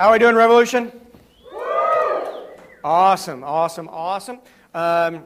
How 0.00 0.08
are 0.08 0.12
we 0.12 0.18
doing, 0.18 0.34
Revolution? 0.34 0.90
Awesome, 2.82 3.44
awesome, 3.44 3.86
awesome. 3.92 4.38
Um, 4.72 5.24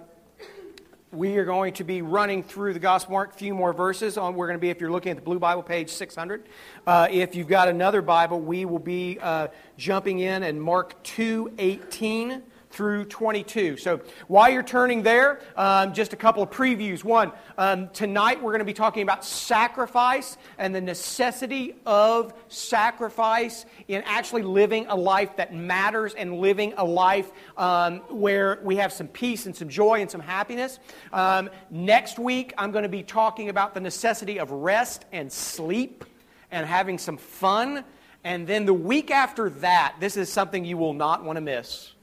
we 1.12 1.36
are 1.36 1.44
going 1.44 1.74
to 1.74 1.84
be 1.84 2.02
running 2.02 2.42
through 2.42 2.72
the 2.72 2.80
Gospel 2.80 3.12
Mark, 3.12 3.34
a 3.34 3.36
few 3.36 3.54
more 3.54 3.72
verses. 3.72 4.18
On 4.18 4.34
we're 4.34 4.48
going 4.48 4.58
to 4.58 4.60
be, 4.60 4.70
if 4.70 4.80
you're 4.80 4.90
looking 4.90 5.10
at 5.10 5.16
the 5.16 5.22
Blue 5.22 5.38
Bible, 5.38 5.62
page 5.62 5.90
600. 5.90 6.48
Uh, 6.88 7.06
if 7.08 7.36
you've 7.36 7.46
got 7.46 7.68
another 7.68 8.02
Bible, 8.02 8.40
we 8.40 8.64
will 8.64 8.80
be 8.80 9.16
uh, 9.22 9.46
jumping 9.76 10.18
in 10.18 10.42
and 10.42 10.60
Mark 10.60 11.00
2:18 11.04 12.42
through 12.74 13.04
22. 13.04 13.76
So 13.76 14.00
while 14.26 14.50
you're 14.50 14.64
turning 14.64 15.02
there, 15.02 15.40
um, 15.56 15.94
just 15.94 16.12
a 16.12 16.16
couple 16.16 16.42
of 16.42 16.50
previews. 16.50 17.04
One, 17.04 17.30
um, 17.56 17.88
tonight 17.90 18.42
we're 18.42 18.50
going 18.50 18.58
to 18.58 18.64
be 18.64 18.74
talking 18.74 19.04
about 19.04 19.24
sacrifice 19.24 20.36
and 20.58 20.74
the 20.74 20.80
necessity 20.80 21.76
of 21.86 22.34
sacrifice 22.48 23.64
in 23.86 24.02
actually 24.04 24.42
living 24.42 24.86
a 24.88 24.96
life 24.96 25.36
that 25.36 25.54
matters 25.54 26.14
and 26.14 26.40
living 26.40 26.74
a 26.76 26.84
life 26.84 27.30
um, 27.56 27.98
where 28.08 28.58
we 28.64 28.74
have 28.74 28.92
some 28.92 29.06
peace 29.06 29.46
and 29.46 29.54
some 29.54 29.68
joy 29.68 30.00
and 30.00 30.10
some 30.10 30.20
happiness. 30.20 30.80
Um, 31.12 31.50
next 31.70 32.18
week, 32.18 32.52
I'm 32.58 32.72
going 32.72 32.82
to 32.82 32.88
be 32.88 33.04
talking 33.04 33.50
about 33.50 33.74
the 33.74 33.80
necessity 33.80 34.40
of 34.40 34.50
rest 34.50 35.04
and 35.12 35.32
sleep 35.32 36.04
and 36.50 36.66
having 36.66 36.98
some 36.98 37.18
fun. 37.18 37.84
And 38.24 38.48
then 38.48 38.66
the 38.66 38.74
week 38.74 39.12
after 39.12 39.48
that, 39.50 39.94
this 40.00 40.16
is 40.16 40.28
something 40.28 40.64
you 40.64 40.76
will 40.76 40.94
not 40.94 41.22
want 41.22 41.36
to 41.36 41.40
miss. 41.40 41.93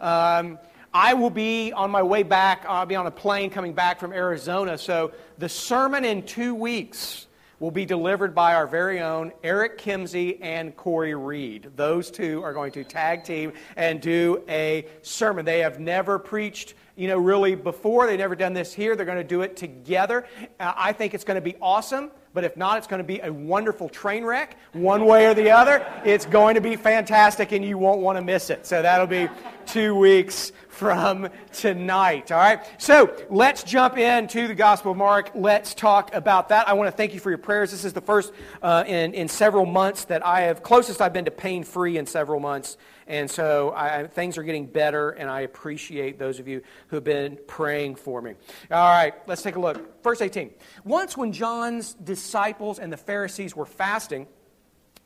Um, 0.00 0.58
I 0.92 1.14
will 1.14 1.30
be 1.30 1.72
on 1.72 1.90
my 1.90 2.02
way 2.02 2.22
back. 2.22 2.64
I'll 2.68 2.86
be 2.86 2.96
on 2.96 3.06
a 3.06 3.10
plane 3.10 3.50
coming 3.50 3.72
back 3.72 4.00
from 4.00 4.12
Arizona. 4.12 4.78
So 4.78 5.12
the 5.38 5.48
sermon 5.48 6.04
in 6.04 6.22
two 6.22 6.54
weeks 6.54 7.26
will 7.60 7.70
be 7.70 7.84
delivered 7.84 8.34
by 8.34 8.54
our 8.54 8.66
very 8.66 9.00
own 9.00 9.32
Eric 9.42 9.78
Kimsey 9.78 10.38
and 10.40 10.76
Corey 10.76 11.14
Reed. 11.14 11.70
Those 11.76 12.10
two 12.10 12.42
are 12.42 12.52
going 12.52 12.72
to 12.72 12.84
tag 12.84 13.24
team 13.24 13.52
and 13.76 14.00
do 14.00 14.44
a 14.48 14.86
sermon. 15.02 15.44
They 15.44 15.58
have 15.58 15.80
never 15.80 16.18
preached, 16.18 16.74
you 16.96 17.08
know, 17.08 17.18
really 17.18 17.54
before. 17.56 18.06
They've 18.06 18.18
never 18.18 18.36
done 18.36 18.52
this 18.52 18.72
here. 18.72 18.94
They're 18.94 19.06
going 19.06 19.18
to 19.18 19.24
do 19.24 19.42
it 19.42 19.56
together. 19.56 20.26
Uh, 20.60 20.72
I 20.76 20.92
think 20.92 21.14
it's 21.14 21.24
going 21.24 21.34
to 21.34 21.40
be 21.40 21.56
awesome. 21.60 22.12
But 22.34 22.44
if 22.44 22.56
not, 22.56 22.78
it's 22.78 22.86
going 22.86 22.98
to 22.98 23.06
be 23.06 23.20
a 23.20 23.32
wonderful 23.32 23.88
train 23.88 24.24
wreck, 24.24 24.56
one 24.72 25.06
way 25.06 25.26
or 25.26 25.34
the 25.34 25.50
other. 25.50 25.84
It's 26.04 26.26
going 26.26 26.54
to 26.54 26.60
be 26.60 26.76
fantastic, 26.76 27.52
and 27.52 27.64
you 27.64 27.78
won't 27.78 28.00
want 28.00 28.18
to 28.18 28.22
miss 28.22 28.50
it. 28.50 28.66
So 28.66 28.82
that'll 28.82 29.06
be 29.06 29.28
two 29.66 29.94
weeks 29.94 30.52
from 30.68 31.28
tonight. 31.52 32.30
All 32.30 32.38
right? 32.38 32.60
So 32.78 33.14
let's 33.30 33.64
jump 33.64 33.98
into 33.98 34.46
the 34.46 34.54
Gospel 34.54 34.92
of 34.92 34.98
Mark. 34.98 35.32
Let's 35.34 35.74
talk 35.74 36.14
about 36.14 36.50
that. 36.50 36.68
I 36.68 36.74
want 36.74 36.88
to 36.88 36.96
thank 36.96 37.14
you 37.14 37.20
for 37.20 37.30
your 37.30 37.38
prayers. 37.38 37.72
This 37.72 37.84
is 37.84 37.92
the 37.92 38.00
first 38.00 38.32
uh, 38.62 38.84
in, 38.86 39.14
in 39.14 39.26
several 39.26 39.66
months 39.66 40.04
that 40.04 40.24
I 40.24 40.42
have, 40.42 40.62
closest 40.62 41.02
I've 41.02 41.12
been 41.12 41.24
to 41.24 41.30
pain 41.30 41.64
free 41.64 41.98
in 41.98 42.06
several 42.06 42.40
months. 42.40 42.76
And 43.08 43.30
so 43.30 43.72
I, 43.74 44.06
things 44.06 44.36
are 44.36 44.42
getting 44.42 44.66
better, 44.66 45.10
and 45.10 45.30
I 45.30 45.40
appreciate 45.40 46.18
those 46.18 46.38
of 46.38 46.46
you 46.46 46.62
who 46.88 46.96
have 46.96 47.04
been 47.04 47.38
praying 47.46 47.96
for 47.96 48.20
me. 48.20 48.34
All 48.70 48.90
right, 48.90 49.14
let's 49.26 49.40
take 49.40 49.56
a 49.56 49.60
look. 49.60 50.02
Verse 50.02 50.20
18. 50.20 50.50
Once, 50.84 51.16
when 51.16 51.32
John's 51.32 51.94
disciples 51.94 52.78
and 52.78 52.92
the 52.92 52.98
Pharisees 52.98 53.56
were 53.56 53.64
fasting, 53.64 54.26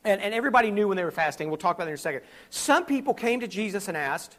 and, 0.04 0.20
and 0.20 0.34
everybody 0.34 0.72
knew 0.72 0.88
when 0.88 0.96
they 0.96 1.04
were 1.04 1.12
fasting, 1.12 1.48
we'll 1.48 1.58
talk 1.58 1.76
about 1.76 1.84
that 1.84 1.90
in 1.90 1.94
a 1.94 1.98
second. 1.98 2.22
Some 2.50 2.86
people 2.86 3.14
came 3.14 3.38
to 3.38 3.48
Jesus 3.48 3.86
and 3.86 3.96
asked, 3.96 4.36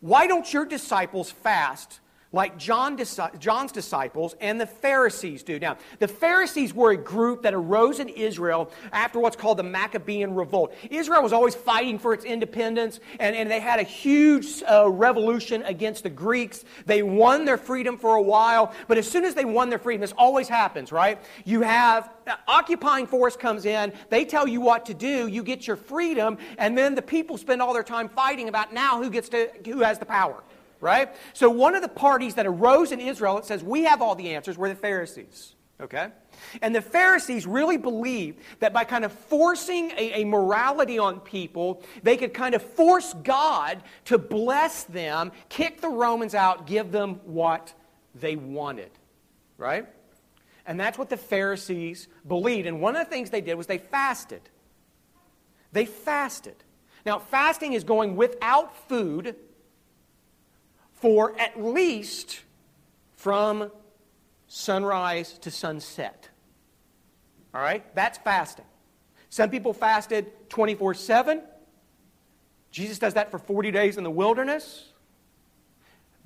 why 0.00 0.26
don't 0.26 0.52
your 0.52 0.66
disciples 0.66 1.30
fast 1.30 2.00
like 2.36 2.58
John, 2.58 2.98
John's 3.38 3.72
disciples 3.72 4.36
and 4.40 4.60
the 4.60 4.66
Pharisees 4.66 5.42
do. 5.42 5.58
Now, 5.58 5.78
the 5.98 6.06
Pharisees 6.06 6.74
were 6.74 6.90
a 6.90 6.96
group 6.96 7.42
that 7.42 7.54
arose 7.54 7.98
in 7.98 8.10
Israel 8.10 8.70
after 8.92 9.18
what's 9.18 9.36
called 9.36 9.56
the 9.56 9.62
Maccabean 9.62 10.34
Revolt. 10.34 10.74
Israel 10.90 11.22
was 11.22 11.32
always 11.32 11.54
fighting 11.54 11.98
for 11.98 12.12
its 12.12 12.24
independence, 12.24 13.00
and, 13.18 13.34
and 13.34 13.50
they 13.50 13.58
had 13.58 13.80
a 13.80 13.84
huge 13.84 14.62
uh, 14.70 14.88
revolution 14.88 15.62
against 15.62 16.02
the 16.02 16.10
Greeks. 16.10 16.64
They 16.84 17.02
won 17.02 17.46
their 17.46 17.56
freedom 17.56 17.96
for 17.96 18.16
a 18.16 18.22
while, 18.22 18.74
but 18.86 18.98
as 18.98 19.10
soon 19.10 19.24
as 19.24 19.34
they 19.34 19.46
won 19.46 19.70
their 19.70 19.78
freedom, 19.78 20.02
this 20.02 20.14
always 20.18 20.46
happens, 20.46 20.92
right? 20.92 21.18
You 21.46 21.62
have 21.62 22.10
uh, 22.26 22.36
occupying 22.46 23.06
force 23.06 23.36
comes 23.36 23.64
in, 23.64 23.94
they 24.10 24.26
tell 24.26 24.46
you 24.46 24.60
what 24.60 24.84
to 24.86 24.94
do, 24.94 25.26
you 25.26 25.42
get 25.42 25.66
your 25.66 25.76
freedom, 25.76 26.36
and 26.58 26.76
then 26.76 26.94
the 26.94 27.02
people 27.02 27.38
spend 27.38 27.62
all 27.62 27.72
their 27.72 27.82
time 27.82 28.10
fighting 28.10 28.50
about 28.50 28.74
now 28.74 29.02
who 29.02 29.08
gets 29.08 29.30
to 29.30 29.50
who 29.64 29.80
has 29.80 29.98
the 29.98 30.04
power 30.04 30.42
right? 30.80 31.14
So 31.32 31.50
one 31.50 31.74
of 31.74 31.82
the 31.82 31.88
parties 31.88 32.34
that 32.34 32.46
arose 32.46 32.92
in 32.92 33.00
Israel 33.00 33.36
that 33.36 33.46
says 33.46 33.62
we 33.62 33.84
have 33.84 34.02
all 34.02 34.14
the 34.14 34.34
answers 34.34 34.58
were 34.58 34.68
the 34.68 34.74
Pharisees. 34.74 35.54
Okay? 35.80 36.08
And 36.62 36.74
the 36.74 36.80
Pharisees 36.80 37.46
really 37.46 37.76
believed 37.76 38.40
that 38.60 38.72
by 38.72 38.84
kind 38.84 39.04
of 39.04 39.12
forcing 39.12 39.90
a, 39.90 40.22
a, 40.22 40.24
morality 40.24 40.98
on 40.98 41.20
people, 41.20 41.82
they 42.02 42.16
could 42.16 42.32
kind 42.32 42.54
of 42.54 42.62
force 42.62 43.12
God 43.22 43.82
to 44.06 44.16
bless 44.16 44.84
them, 44.84 45.32
kick 45.50 45.82
the 45.82 45.88
Romans 45.88 46.34
out, 46.34 46.66
give 46.66 46.92
them 46.92 47.20
what 47.24 47.74
they 48.14 48.36
wanted. 48.36 48.90
Right? 49.58 49.86
And 50.66 50.80
that's 50.80 50.98
what 50.98 51.10
the 51.10 51.16
Pharisees 51.16 52.08
believed. 52.26 52.66
And 52.66 52.80
one 52.80 52.96
of 52.96 53.04
the 53.04 53.10
things 53.10 53.28
they 53.28 53.42
did 53.42 53.54
was 53.54 53.66
they 53.66 53.78
fasted. 53.78 54.42
They 55.72 55.84
fasted. 55.84 56.56
Now, 57.04 57.18
fasting 57.18 57.74
is 57.74 57.84
going 57.84 58.16
without 58.16 58.74
food 58.88 59.36
for 60.96 61.38
at 61.38 61.62
least 61.62 62.40
from 63.14 63.70
sunrise 64.48 65.38
to 65.38 65.50
sunset. 65.50 66.28
All 67.54 67.60
right? 67.60 67.94
That's 67.94 68.18
fasting. 68.18 68.64
Some 69.30 69.50
people 69.50 69.72
fasted 69.72 70.26
24 70.48 70.94
7. 70.94 71.42
Jesus 72.70 72.98
does 72.98 73.14
that 73.14 73.30
for 73.30 73.38
40 73.38 73.70
days 73.70 73.96
in 73.96 74.04
the 74.04 74.10
wilderness. 74.10 74.92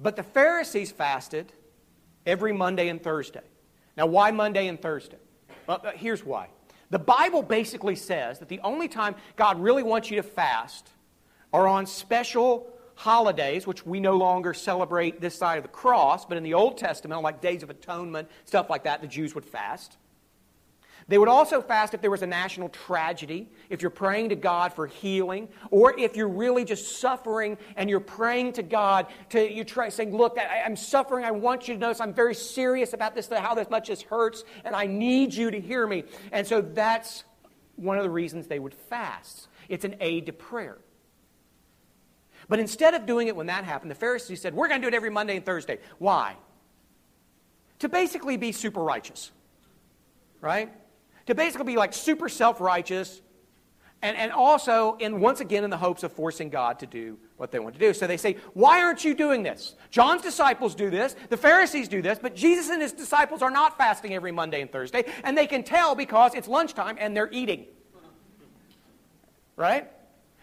But 0.00 0.16
the 0.16 0.22
Pharisees 0.22 0.90
fasted 0.90 1.52
every 2.26 2.52
Monday 2.52 2.88
and 2.88 3.02
Thursday. 3.02 3.42
Now, 3.96 4.06
why 4.06 4.30
Monday 4.30 4.66
and 4.66 4.80
Thursday? 4.80 5.18
Well, 5.66 5.80
uh, 5.84 5.92
here's 5.92 6.24
why. 6.24 6.48
The 6.90 6.98
Bible 6.98 7.42
basically 7.42 7.94
says 7.94 8.38
that 8.38 8.48
the 8.48 8.60
only 8.60 8.88
time 8.88 9.14
God 9.36 9.60
really 9.60 9.82
wants 9.82 10.10
you 10.10 10.16
to 10.16 10.22
fast 10.22 10.88
are 11.52 11.68
on 11.68 11.86
special 11.86 12.72
holidays, 13.00 13.66
which 13.66 13.86
we 13.86 13.98
no 13.98 14.14
longer 14.14 14.52
celebrate 14.52 15.22
this 15.22 15.34
side 15.34 15.56
of 15.56 15.62
the 15.62 15.70
cross, 15.70 16.26
but 16.26 16.36
in 16.36 16.42
the 16.42 16.52
Old 16.52 16.76
Testament, 16.76 17.22
like 17.22 17.40
Days 17.40 17.62
of 17.62 17.70
Atonement, 17.70 18.28
stuff 18.44 18.68
like 18.68 18.84
that, 18.84 19.00
the 19.00 19.06
Jews 19.06 19.34
would 19.34 19.46
fast. 19.46 19.96
They 21.08 21.16
would 21.16 21.28
also 21.28 21.62
fast 21.62 21.94
if 21.94 22.02
there 22.02 22.10
was 22.10 22.20
a 22.20 22.26
national 22.26 22.68
tragedy, 22.68 23.48
if 23.70 23.80
you're 23.80 23.90
praying 23.90 24.28
to 24.28 24.36
God 24.36 24.74
for 24.74 24.86
healing, 24.86 25.48
or 25.70 25.98
if 25.98 26.14
you're 26.14 26.28
really 26.28 26.62
just 26.62 27.00
suffering 27.00 27.56
and 27.74 27.88
you're 27.88 28.00
praying 28.00 28.52
to 28.54 28.62
God 28.62 29.06
to 29.30 29.50
you 29.50 29.64
try 29.64 29.88
saying, 29.88 30.14
"Look, 30.14 30.38
I, 30.38 30.58
am 30.58 30.76
suffering. 30.76 31.24
I 31.24 31.30
want 31.30 31.68
you 31.68 31.74
to 31.74 31.80
notice 31.80 32.02
I'm 32.02 32.12
very 32.12 32.34
serious 32.34 32.92
about 32.92 33.14
this, 33.14 33.30
how 33.30 33.54
this 33.54 33.70
much 33.70 33.88
this 33.88 34.02
hurts, 34.02 34.44
and 34.62 34.76
I 34.76 34.84
need 34.84 35.32
you 35.32 35.50
to 35.50 35.58
hear 35.58 35.86
me." 35.86 36.04
And 36.32 36.46
so 36.46 36.60
that's 36.60 37.24
one 37.76 37.96
of 37.96 38.04
the 38.04 38.10
reasons 38.10 38.46
they 38.46 38.58
would 38.58 38.74
fast. 38.74 39.48
It's 39.70 39.86
an 39.86 39.96
aid 40.00 40.26
to 40.26 40.34
prayer. 40.34 40.78
But 42.50 42.58
instead 42.58 42.94
of 42.94 43.06
doing 43.06 43.28
it 43.28 43.36
when 43.36 43.46
that 43.46 43.62
happened, 43.62 43.92
the 43.92 43.94
Pharisees 43.94 44.40
said, 44.40 44.54
We're 44.54 44.66
going 44.66 44.80
to 44.80 44.84
do 44.84 44.92
it 44.92 44.96
every 44.96 45.08
Monday 45.08 45.36
and 45.36 45.46
Thursday. 45.46 45.78
Why? 45.98 46.34
To 47.78 47.88
basically 47.88 48.36
be 48.36 48.50
super 48.50 48.82
righteous, 48.82 49.30
right? 50.40 50.68
To 51.26 51.34
basically 51.36 51.66
be 51.66 51.76
like 51.76 51.94
super 51.94 52.28
self 52.28 52.60
righteous, 52.60 53.22
and, 54.02 54.16
and 54.16 54.32
also, 54.32 54.96
in, 54.98 55.20
once 55.20 55.38
again, 55.38 55.62
in 55.62 55.70
the 55.70 55.76
hopes 55.76 56.02
of 56.02 56.10
forcing 56.12 56.48
God 56.48 56.80
to 56.80 56.86
do 56.86 57.18
what 57.36 57.52
they 57.52 57.60
want 57.60 57.74
to 57.74 57.80
do. 57.80 57.94
So 57.94 58.08
they 58.08 58.16
say, 58.16 58.36
Why 58.52 58.82
aren't 58.82 59.04
you 59.04 59.14
doing 59.14 59.44
this? 59.44 59.76
John's 59.92 60.22
disciples 60.22 60.74
do 60.74 60.90
this, 60.90 61.14
the 61.28 61.36
Pharisees 61.36 61.86
do 61.86 62.02
this, 62.02 62.18
but 62.20 62.34
Jesus 62.34 62.68
and 62.68 62.82
his 62.82 62.92
disciples 62.92 63.42
are 63.42 63.50
not 63.52 63.78
fasting 63.78 64.12
every 64.12 64.32
Monday 64.32 64.60
and 64.60 64.72
Thursday, 64.72 65.04
and 65.22 65.38
they 65.38 65.46
can 65.46 65.62
tell 65.62 65.94
because 65.94 66.34
it's 66.34 66.48
lunchtime 66.48 66.96
and 66.98 67.16
they're 67.16 67.30
eating. 67.30 67.66
Right? 69.54 69.88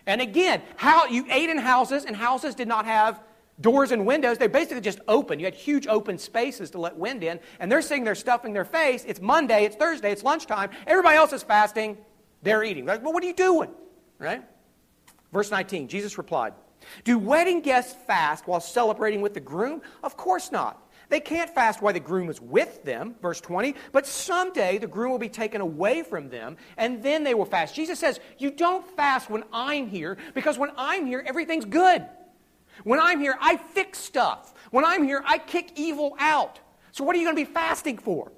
And 0.07 0.21
again, 0.21 0.61
how 0.77 1.05
you 1.05 1.25
ate 1.29 1.49
in 1.49 1.57
houses, 1.57 2.05
and 2.05 2.15
houses 2.15 2.55
did 2.55 2.67
not 2.67 2.85
have 2.85 3.21
doors 3.59 3.91
and 3.91 4.05
windows. 4.05 4.37
They 4.37 4.47
basically 4.47 4.81
just 4.81 4.99
open. 5.07 5.37
You 5.39 5.45
had 5.45 5.53
huge 5.53 5.85
open 5.85 6.17
spaces 6.17 6.71
to 6.71 6.79
let 6.79 6.95
wind 6.95 7.23
in, 7.23 7.39
and 7.59 7.71
they're 7.71 7.81
sitting 7.81 8.05
there 8.05 8.15
stuffing 8.15 8.53
their 8.53 8.65
face. 8.65 9.03
It's 9.05 9.19
Monday, 9.19 9.65
it's 9.65 9.75
Thursday, 9.75 10.11
it's 10.11 10.23
lunchtime. 10.23 10.69
Everybody 10.87 11.17
else 11.17 11.33
is 11.33 11.43
fasting. 11.43 11.97
They're 12.41 12.63
eating. 12.63 12.85
Like, 12.85 13.03
well, 13.03 13.13
what 13.13 13.23
are 13.23 13.27
you 13.27 13.33
doing? 13.33 13.69
Right? 14.17 14.43
Verse 15.33 15.51
19, 15.51 15.89
Jesus 15.89 16.17
replied, 16.17 16.53
Do 17.03 17.17
wedding 17.17 17.61
guests 17.61 17.95
fast 18.07 18.47
while 18.47 18.61
celebrating 18.61 19.21
with 19.21 19.33
the 19.33 19.39
groom? 19.41 19.81
Of 20.03 20.15
course 20.15 20.51
not. 20.51 20.86
They 21.09 21.19
can't 21.19 21.49
fast 21.49 21.81
while 21.81 21.93
the 21.93 21.99
groom 21.99 22.29
is 22.29 22.41
with 22.41 22.83
them, 22.83 23.15
verse 23.21 23.39
20, 23.39 23.75
but 23.91 24.05
someday 24.05 24.77
the 24.77 24.87
groom 24.87 25.11
will 25.11 25.19
be 25.19 25.29
taken 25.29 25.61
away 25.61 26.03
from 26.03 26.29
them, 26.29 26.57
and 26.75 27.01
then 27.01 27.23
they 27.23 27.33
will 27.33 27.45
fast. 27.45 27.75
Jesus 27.75 27.99
says, 27.99 28.19
You 28.37 28.51
don't 28.51 28.85
fast 28.95 29.29
when 29.29 29.43
I'm 29.53 29.87
here, 29.87 30.17
because 30.33 30.57
when 30.57 30.71
I'm 30.75 31.05
here, 31.05 31.23
everything's 31.25 31.65
good. 31.65 32.05
When 32.83 32.99
I'm 32.99 33.19
here, 33.19 33.37
I 33.39 33.57
fix 33.57 33.99
stuff. 33.99 34.53
When 34.71 34.85
I'm 34.85 35.03
here, 35.03 35.23
I 35.25 35.37
kick 35.37 35.71
evil 35.75 36.15
out. 36.19 36.59
So 36.91 37.03
what 37.03 37.15
are 37.15 37.19
you 37.19 37.25
going 37.25 37.35
to 37.35 37.45
be 37.45 37.51
fasting 37.51 37.97
for? 37.97 38.31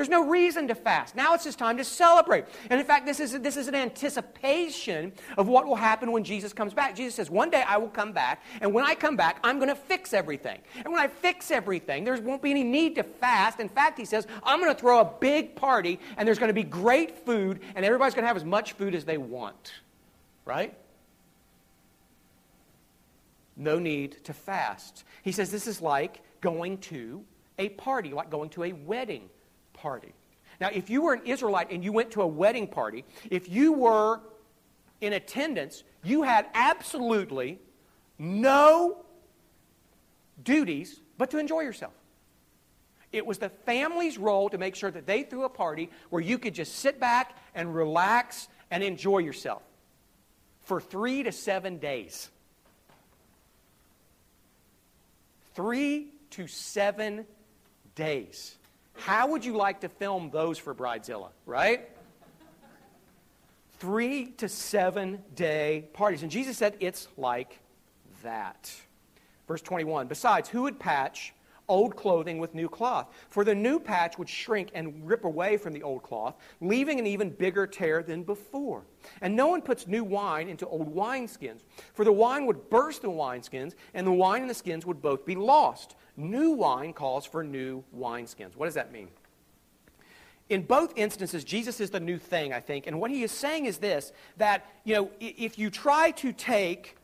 There's 0.00 0.08
no 0.08 0.26
reason 0.26 0.66
to 0.68 0.74
fast. 0.74 1.14
Now 1.14 1.34
it's 1.34 1.44
just 1.44 1.58
time 1.58 1.76
to 1.76 1.84
celebrate. 1.84 2.46
And 2.70 2.80
in 2.80 2.86
fact, 2.86 3.04
this 3.04 3.20
is, 3.20 3.38
this 3.40 3.58
is 3.58 3.68
an 3.68 3.74
anticipation 3.74 5.12
of 5.36 5.46
what 5.46 5.66
will 5.66 5.76
happen 5.76 6.10
when 6.10 6.24
Jesus 6.24 6.54
comes 6.54 6.72
back. 6.72 6.96
Jesus 6.96 7.16
says, 7.16 7.28
One 7.28 7.50
day 7.50 7.62
I 7.68 7.76
will 7.76 7.90
come 7.90 8.12
back, 8.12 8.42
and 8.62 8.72
when 8.72 8.82
I 8.82 8.94
come 8.94 9.14
back, 9.14 9.40
I'm 9.44 9.58
going 9.58 9.68
to 9.68 9.74
fix 9.74 10.14
everything. 10.14 10.58
And 10.74 10.86
when 10.86 11.02
I 11.02 11.06
fix 11.06 11.50
everything, 11.50 12.04
there 12.04 12.18
won't 12.22 12.40
be 12.40 12.50
any 12.50 12.64
need 12.64 12.94
to 12.94 13.02
fast. 13.02 13.60
In 13.60 13.68
fact, 13.68 13.98
he 13.98 14.06
says, 14.06 14.26
I'm 14.42 14.58
going 14.58 14.74
to 14.74 14.80
throw 14.80 15.00
a 15.00 15.04
big 15.04 15.54
party, 15.54 16.00
and 16.16 16.26
there's 16.26 16.38
going 16.38 16.48
to 16.48 16.54
be 16.54 16.64
great 16.64 17.26
food, 17.26 17.60
and 17.74 17.84
everybody's 17.84 18.14
going 18.14 18.22
to 18.22 18.28
have 18.28 18.38
as 18.38 18.44
much 18.46 18.72
food 18.72 18.94
as 18.94 19.04
they 19.04 19.18
want. 19.18 19.74
Right? 20.46 20.74
No 23.54 23.78
need 23.78 24.24
to 24.24 24.32
fast. 24.32 25.04
He 25.22 25.32
says 25.32 25.50
this 25.50 25.66
is 25.66 25.82
like 25.82 26.22
going 26.40 26.78
to 26.78 27.22
a 27.58 27.68
party, 27.68 28.14
like 28.14 28.30
going 28.30 28.48
to 28.48 28.64
a 28.64 28.72
wedding 28.72 29.28
party. 29.80 30.12
Now, 30.60 30.68
if 30.72 30.90
you 30.90 31.02
were 31.02 31.14
an 31.14 31.22
Israelite 31.24 31.70
and 31.70 31.82
you 31.82 31.92
went 31.92 32.10
to 32.12 32.22
a 32.22 32.26
wedding 32.26 32.66
party, 32.66 33.04
if 33.30 33.48
you 33.48 33.72
were 33.72 34.20
in 35.00 35.14
attendance, 35.14 35.82
you 36.04 36.22
had 36.22 36.46
absolutely 36.54 37.58
no 38.18 39.04
duties 40.42 41.00
but 41.16 41.30
to 41.30 41.38
enjoy 41.38 41.60
yourself. 41.60 41.94
It 43.12 43.26
was 43.26 43.38
the 43.38 43.48
family's 43.48 44.18
role 44.18 44.50
to 44.50 44.58
make 44.58 44.76
sure 44.76 44.90
that 44.90 45.06
they 45.06 45.22
threw 45.22 45.44
a 45.44 45.48
party 45.48 45.90
where 46.10 46.22
you 46.22 46.38
could 46.38 46.54
just 46.54 46.76
sit 46.76 47.00
back 47.00 47.36
and 47.54 47.74
relax 47.74 48.48
and 48.70 48.84
enjoy 48.84 49.18
yourself 49.18 49.62
for 50.62 50.80
three 50.80 51.22
to 51.24 51.32
seven 51.32 51.78
days. 51.78 52.30
Three 55.54 56.08
to 56.30 56.46
seven 56.46 57.26
days. 57.96 58.56
How 59.00 59.28
would 59.28 59.44
you 59.46 59.56
like 59.56 59.80
to 59.80 59.88
film 59.88 60.30
those 60.30 60.58
for 60.58 60.74
Bridezilla, 60.74 61.30
right? 61.46 61.88
Three 63.78 64.26
to 64.32 64.48
seven 64.48 65.22
day 65.34 65.88
parties. 65.94 66.22
And 66.22 66.30
Jesus 66.30 66.58
said 66.58 66.76
it's 66.80 67.08
like 67.16 67.58
that. 68.22 68.70
Verse 69.48 69.62
21 69.62 70.06
Besides, 70.06 70.50
who 70.50 70.62
would 70.62 70.78
patch 70.78 71.32
old 71.66 71.96
clothing 71.96 72.38
with 72.38 72.54
new 72.54 72.68
cloth? 72.68 73.08
For 73.30 73.42
the 73.42 73.54
new 73.54 73.80
patch 73.80 74.18
would 74.18 74.28
shrink 74.28 74.70
and 74.74 75.08
rip 75.08 75.24
away 75.24 75.56
from 75.56 75.72
the 75.72 75.82
old 75.82 76.02
cloth, 76.02 76.34
leaving 76.60 76.98
an 76.98 77.06
even 77.06 77.30
bigger 77.30 77.66
tear 77.66 78.02
than 78.02 78.22
before. 78.22 78.82
And 79.22 79.34
no 79.34 79.46
one 79.46 79.62
puts 79.62 79.86
new 79.86 80.04
wine 80.04 80.50
into 80.50 80.66
old 80.66 80.94
wineskins, 80.94 81.60
for 81.94 82.04
the 82.04 82.12
wine 82.12 82.44
would 82.44 82.68
burst 82.68 83.00
the 83.00 83.08
wineskins, 83.08 83.74
and 83.94 84.06
the 84.06 84.12
wine 84.12 84.42
and 84.42 84.50
the 84.50 84.54
skins 84.54 84.84
would 84.84 85.00
both 85.00 85.24
be 85.24 85.36
lost. 85.36 85.96
New 86.20 86.50
wine 86.50 86.92
calls 86.92 87.24
for 87.24 87.42
new 87.42 87.82
wineskins. 87.96 88.54
What 88.54 88.66
does 88.66 88.74
that 88.74 88.92
mean? 88.92 89.08
In 90.50 90.62
both 90.62 90.92
instances, 90.96 91.44
Jesus 91.44 91.80
is 91.80 91.90
the 91.90 92.00
new 92.00 92.18
thing, 92.18 92.52
I 92.52 92.60
think. 92.60 92.86
And 92.86 93.00
what 93.00 93.10
he 93.10 93.22
is 93.22 93.30
saying 93.30 93.66
is 93.66 93.78
this 93.78 94.12
that, 94.36 94.66
you 94.84 94.94
know, 94.94 95.10
if 95.20 95.58
you 95.58 95.70
try 95.70 96.10
to 96.12 96.32
take 96.32 96.96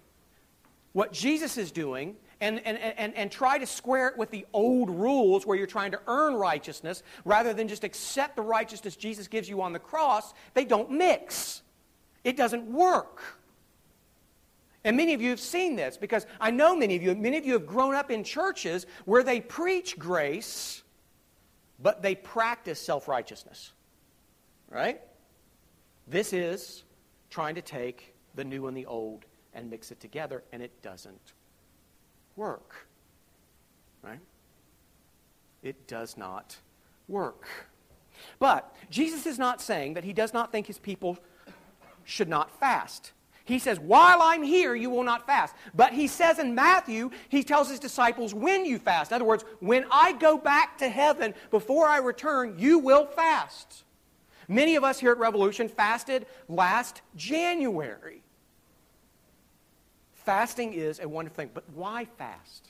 what 0.93 1.13
Jesus 1.13 1.57
is 1.57 1.71
doing 1.71 2.17
and, 2.41 2.61
and, 2.67 2.77
and, 2.77 3.15
and 3.15 3.31
try 3.31 3.57
to 3.57 3.67
square 3.67 4.09
it 4.09 4.19
with 4.19 4.31
the 4.31 4.45
old 4.53 4.91
rules 4.91 5.47
where 5.47 5.57
you're 5.57 5.67
trying 5.67 5.93
to 5.93 6.01
earn 6.07 6.35
righteousness 6.35 7.03
rather 7.25 7.55
than 7.55 7.69
just 7.69 7.85
accept 7.85 8.37
the 8.37 8.43
righteousness 8.43 8.97
Jesus 8.97 9.29
gives 9.29 9.49
you 9.49 9.63
on 9.63 9.73
the 9.73 9.79
cross, 9.79 10.35
they 10.53 10.65
don't 10.65 10.91
mix. 10.91 11.63
It 12.25 12.37
doesn't 12.37 12.67
work. 12.67 13.23
And 14.87 14.97
many 14.97 15.15
of 15.15 15.21
you 15.21 15.31
have 15.31 15.41
seen 15.41 15.75
this 15.75 15.97
because 15.97 16.27
I 16.41 16.53
know 16.53 16.77
many 16.77 16.95
of 16.95 17.03
you, 17.03 17.13
many 17.17 17.37
of 17.37 17.45
you 17.45 17.55
have 17.55 17.67
grown 17.67 17.97
up 17.97 18.09
in 18.09 18.23
churches 18.23 18.87
where 19.05 19.25
they 19.25 19.41
preach 19.41 19.99
grace, 19.99 20.85
but 21.83 22.03
they 22.03 22.15
practice 22.15 22.81
self 22.81 23.09
righteousness. 23.09 23.73
Right? 24.71 25.01
This 26.07 26.33
is 26.33 26.85
trying 27.31 27.57
to 27.57 27.63
take 27.63 28.15
the 28.37 28.45
new 28.45 28.69
and 28.69 28.77
the 28.77 28.87
old 28.87 29.25
and 29.55 29.69
mix 29.69 29.91
it 29.91 29.99
together, 29.99 30.45
and 30.53 30.63
it 30.63 30.81
doesn't 30.83 31.33
work. 32.37 32.87
Right? 34.03 34.21
It 35.65 35.89
does 35.89 36.17
not 36.17 36.57
work. 37.09 37.49
But 38.39 38.73
Jesus 38.89 39.27
is 39.27 39.37
not 39.37 39.61
saying 39.61 39.95
that 39.95 40.05
he 40.05 40.13
does 40.13 40.33
not 40.33 40.53
think 40.53 40.69
his 40.69 40.79
people 40.79 41.19
should 42.05 42.29
not 42.29 42.53
fast. 42.61 43.11
He 43.47 43.61
says, 43.61 43.79
While 43.79 44.21
I'm 44.21 44.43
here, 44.43 44.75
you 44.75 44.91
will 44.91 45.05
not 45.05 45.25
fast. 45.25 45.55
But 45.73 45.93
he 45.93 46.09
says 46.09 46.39
in 46.41 46.55
Matthew, 46.55 47.11
he 47.29 47.45
tells 47.45 47.71
his 47.71 47.79
disciples, 47.79 48.35
When 48.35 48.67
you 48.67 48.79
fast. 48.79 49.13
In 49.13 49.15
other 49.15 49.25
words, 49.25 49.45
when 49.61 49.87
I 49.91 50.13
go 50.13 50.37
back 50.37 50.77
to 50.79 50.89
heaven 50.89 51.33
before 51.51 51.87
I 51.87 51.99
return, 51.99 52.57
you 52.59 52.81
will 52.81 53.07
fast. 53.07 53.85
Many 54.49 54.75
of 54.75 54.83
us 54.83 54.99
here 54.99 55.13
at 55.13 55.19
Revolution 55.19 55.69
fasted 55.69 56.27
last 56.49 57.03
January. 57.15 58.23
Fasting 60.13 60.73
is 60.73 60.99
a 60.99 61.09
wonderful 61.09 61.37
thing, 61.37 61.51
but 61.55 61.63
why 61.73 62.05
fast? 62.19 62.69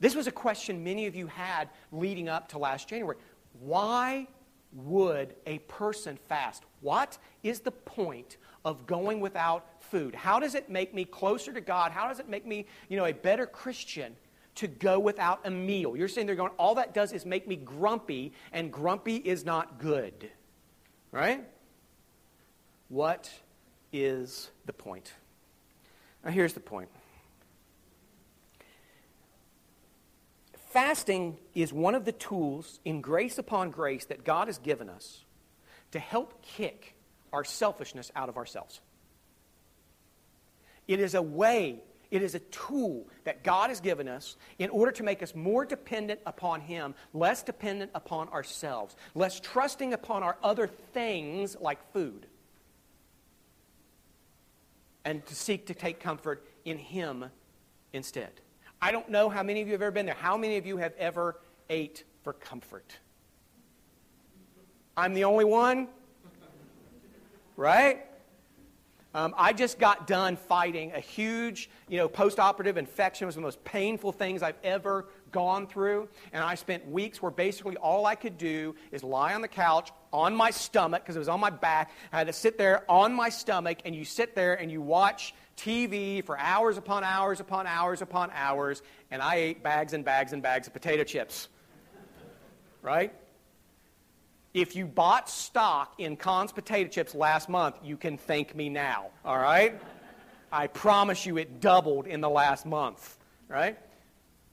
This 0.00 0.16
was 0.16 0.26
a 0.26 0.32
question 0.32 0.82
many 0.82 1.06
of 1.06 1.14
you 1.14 1.28
had 1.28 1.68
leading 1.92 2.28
up 2.28 2.48
to 2.48 2.58
last 2.58 2.88
January. 2.88 3.16
Why 3.60 4.26
would 4.72 5.34
a 5.46 5.58
person 5.60 6.18
fast? 6.28 6.62
What 6.80 7.18
is 7.42 7.60
the 7.60 7.70
point 7.70 8.36
of 8.64 8.86
going 8.86 9.20
without 9.20 9.82
food? 9.82 10.14
How 10.14 10.38
does 10.38 10.54
it 10.54 10.68
make 10.68 10.94
me 10.94 11.04
closer 11.04 11.52
to 11.52 11.60
God? 11.60 11.92
How 11.92 12.08
does 12.08 12.20
it 12.20 12.28
make 12.28 12.46
me, 12.46 12.66
you 12.88 12.96
know, 12.96 13.06
a 13.06 13.12
better 13.12 13.46
Christian 13.46 14.14
to 14.56 14.66
go 14.66 14.98
without 14.98 15.40
a 15.46 15.50
meal? 15.50 15.96
You're 15.96 16.08
saying 16.08 16.26
they're 16.26 16.36
going, 16.36 16.52
all 16.58 16.74
that 16.74 16.94
does 16.94 17.12
is 17.12 17.24
make 17.24 17.48
me 17.48 17.56
grumpy, 17.56 18.32
and 18.52 18.72
grumpy 18.72 19.16
is 19.16 19.44
not 19.44 19.78
good. 19.78 20.30
Right? 21.12 21.44
What 22.88 23.30
is 23.92 24.50
the 24.66 24.72
point? 24.72 25.12
Now, 26.24 26.30
here's 26.30 26.52
the 26.52 26.60
point. 26.60 26.88
Fasting 30.78 31.36
is 31.56 31.72
one 31.72 31.96
of 31.96 32.04
the 32.04 32.12
tools 32.12 32.78
in 32.84 33.00
grace 33.00 33.36
upon 33.36 33.72
grace 33.72 34.04
that 34.04 34.22
God 34.22 34.46
has 34.46 34.58
given 34.58 34.88
us 34.88 35.24
to 35.90 35.98
help 35.98 36.40
kick 36.40 36.94
our 37.32 37.42
selfishness 37.42 38.12
out 38.14 38.28
of 38.28 38.36
ourselves. 38.36 38.80
It 40.86 41.00
is 41.00 41.16
a 41.16 41.20
way, 41.20 41.82
it 42.12 42.22
is 42.22 42.36
a 42.36 42.38
tool 42.38 43.08
that 43.24 43.42
God 43.42 43.70
has 43.70 43.80
given 43.80 44.06
us 44.06 44.36
in 44.60 44.70
order 44.70 44.92
to 44.92 45.02
make 45.02 45.20
us 45.20 45.34
more 45.34 45.64
dependent 45.64 46.20
upon 46.24 46.60
Him, 46.60 46.94
less 47.12 47.42
dependent 47.42 47.90
upon 47.92 48.28
ourselves, 48.28 48.94
less 49.16 49.40
trusting 49.40 49.92
upon 49.92 50.22
our 50.22 50.36
other 50.44 50.68
things 50.68 51.56
like 51.60 51.92
food, 51.92 52.24
and 55.04 55.26
to 55.26 55.34
seek 55.34 55.66
to 55.66 55.74
take 55.74 55.98
comfort 55.98 56.46
in 56.64 56.78
Him 56.78 57.24
instead. 57.92 58.30
I 58.80 58.92
don't 58.92 59.08
know 59.08 59.28
how 59.28 59.42
many 59.42 59.60
of 59.60 59.68
you 59.68 59.72
have 59.72 59.82
ever 59.82 59.90
been 59.90 60.06
there. 60.06 60.14
How 60.14 60.36
many 60.36 60.56
of 60.56 60.66
you 60.66 60.76
have 60.76 60.94
ever 60.98 61.36
ate 61.68 62.04
for 62.22 62.32
comfort? 62.32 62.98
I'm 64.96 65.14
the 65.14 65.24
only 65.24 65.44
one? 65.44 65.88
right? 67.58 68.06
Um, 69.14 69.34
I 69.36 69.52
just 69.52 69.80
got 69.80 70.06
done 70.06 70.36
fighting 70.36 70.92
a 70.92 71.00
huge, 71.00 71.68
you 71.88 71.96
know, 71.96 72.08
post-operative 72.08 72.76
infection. 72.76 73.24
It 73.24 73.26
was 73.26 73.34
the 73.34 73.40
most 73.40 73.62
painful 73.64 74.12
things 74.12 74.42
I've 74.42 74.58
ever 74.62 75.06
gone 75.32 75.66
through. 75.66 76.08
And 76.32 76.44
I 76.44 76.54
spent 76.54 76.88
weeks 76.88 77.20
where 77.20 77.32
basically 77.32 77.76
all 77.78 78.06
I 78.06 78.14
could 78.14 78.38
do 78.38 78.76
is 78.92 79.02
lie 79.02 79.34
on 79.34 79.42
the 79.42 79.48
couch 79.48 79.90
on 80.12 80.36
my 80.36 80.50
stomach 80.50 81.02
because 81.02 81.16
it 81.16 81.18
was 81.18 81.28
on 81.28 81.40
my 81.40 81.50
back. 81.50 81.90
I 82.12 82.18
had 82.18 82.28
to 82.28 82.32
sit 82.32 82.58
there 82.58 82.88
on 82.88 83.12
my 83.12 83.28
stomach, 83.28 83.78
and 83.84 83.94
you 83.94 84.04
sit 84.04 84.36
there 84.36 84.54
and 84.54 84.70
you 84.70 84.80
watch 84.80 85.34
TV 85.58 86.24
for 86.24 86.38
hours 86.38 86.78
upon 86.78 87.04
hours 87.04 87.40
upon 87.40 87.66
hours 87.66 88.00
upon 88.00 88.30
hours. 88.32 88.82
And 89.10 89.20
I 89.20 89.34
ate 89.36 89.62
bags 89.62 89.92
and 89.92 90.04
bags 90.04 90.32
and 90.32 90.42
bags 90.42 90.66
of 90.66 90.72
potato 90.72 91.04
chips. 91.04 91.48
Right? 92.80 93.12
If 94.54 94.74
you 94.74 94.86
bought 94.86 95.28
stock 95.28 95.94
in 95.98 96.16
Conn's 96.16 96.52
potato 96.52 96.88
chips 96.88 97.14
last 97.14 97.48
month, 97.48 97.76
you 97.82 97.96
can 97.96 98.16
thank 98.16 98.56
me 98.56 98.68
now, 98.68 99.10
all 99.24 99.36
right? 99.36 99.78
I 100.50 100.68
promise 100.68 101.26
you 101.26 101.36
it 101.36 101.60
doubled 101.60 102.06
in 102.06 102.22
the 102.22 102.30
last 102.30 102.64
month, 102.64 103.18
right? 103.46 103.78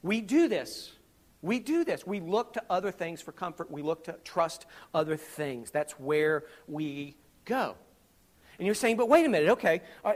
We 0.02 0.20
do 0.20 0.48
this. 0.48 0.92
We 1.40 1.60
do 1.60 1.84
this. 1.84 2.06
We 2.06 2.20
look 2.20 2.52
to 2.54 2.62
other 2.68 2.90
things 2.90 3.22
for 3.22 3.32
comfort. 3.32 3.70
We 3.70 3.82
look 3.82 4.04
to 4.04 4.16
trust 4.22 4.66
other 4.92 5.16
things. 5.16 5.70
That's 5.70 5.92
where 5.94 6.44
we 6.68 7.16
go. 7.44 7.76
And 8.58 8.66
you're 8.66 8.74
saying, 8.74 8.96
but 8.96 9.08
wait 9.08 9.24
a 9.24 9.28
minute, 9.28 9.50
okay. 9.50 9.82
Uh, 10.04 10.12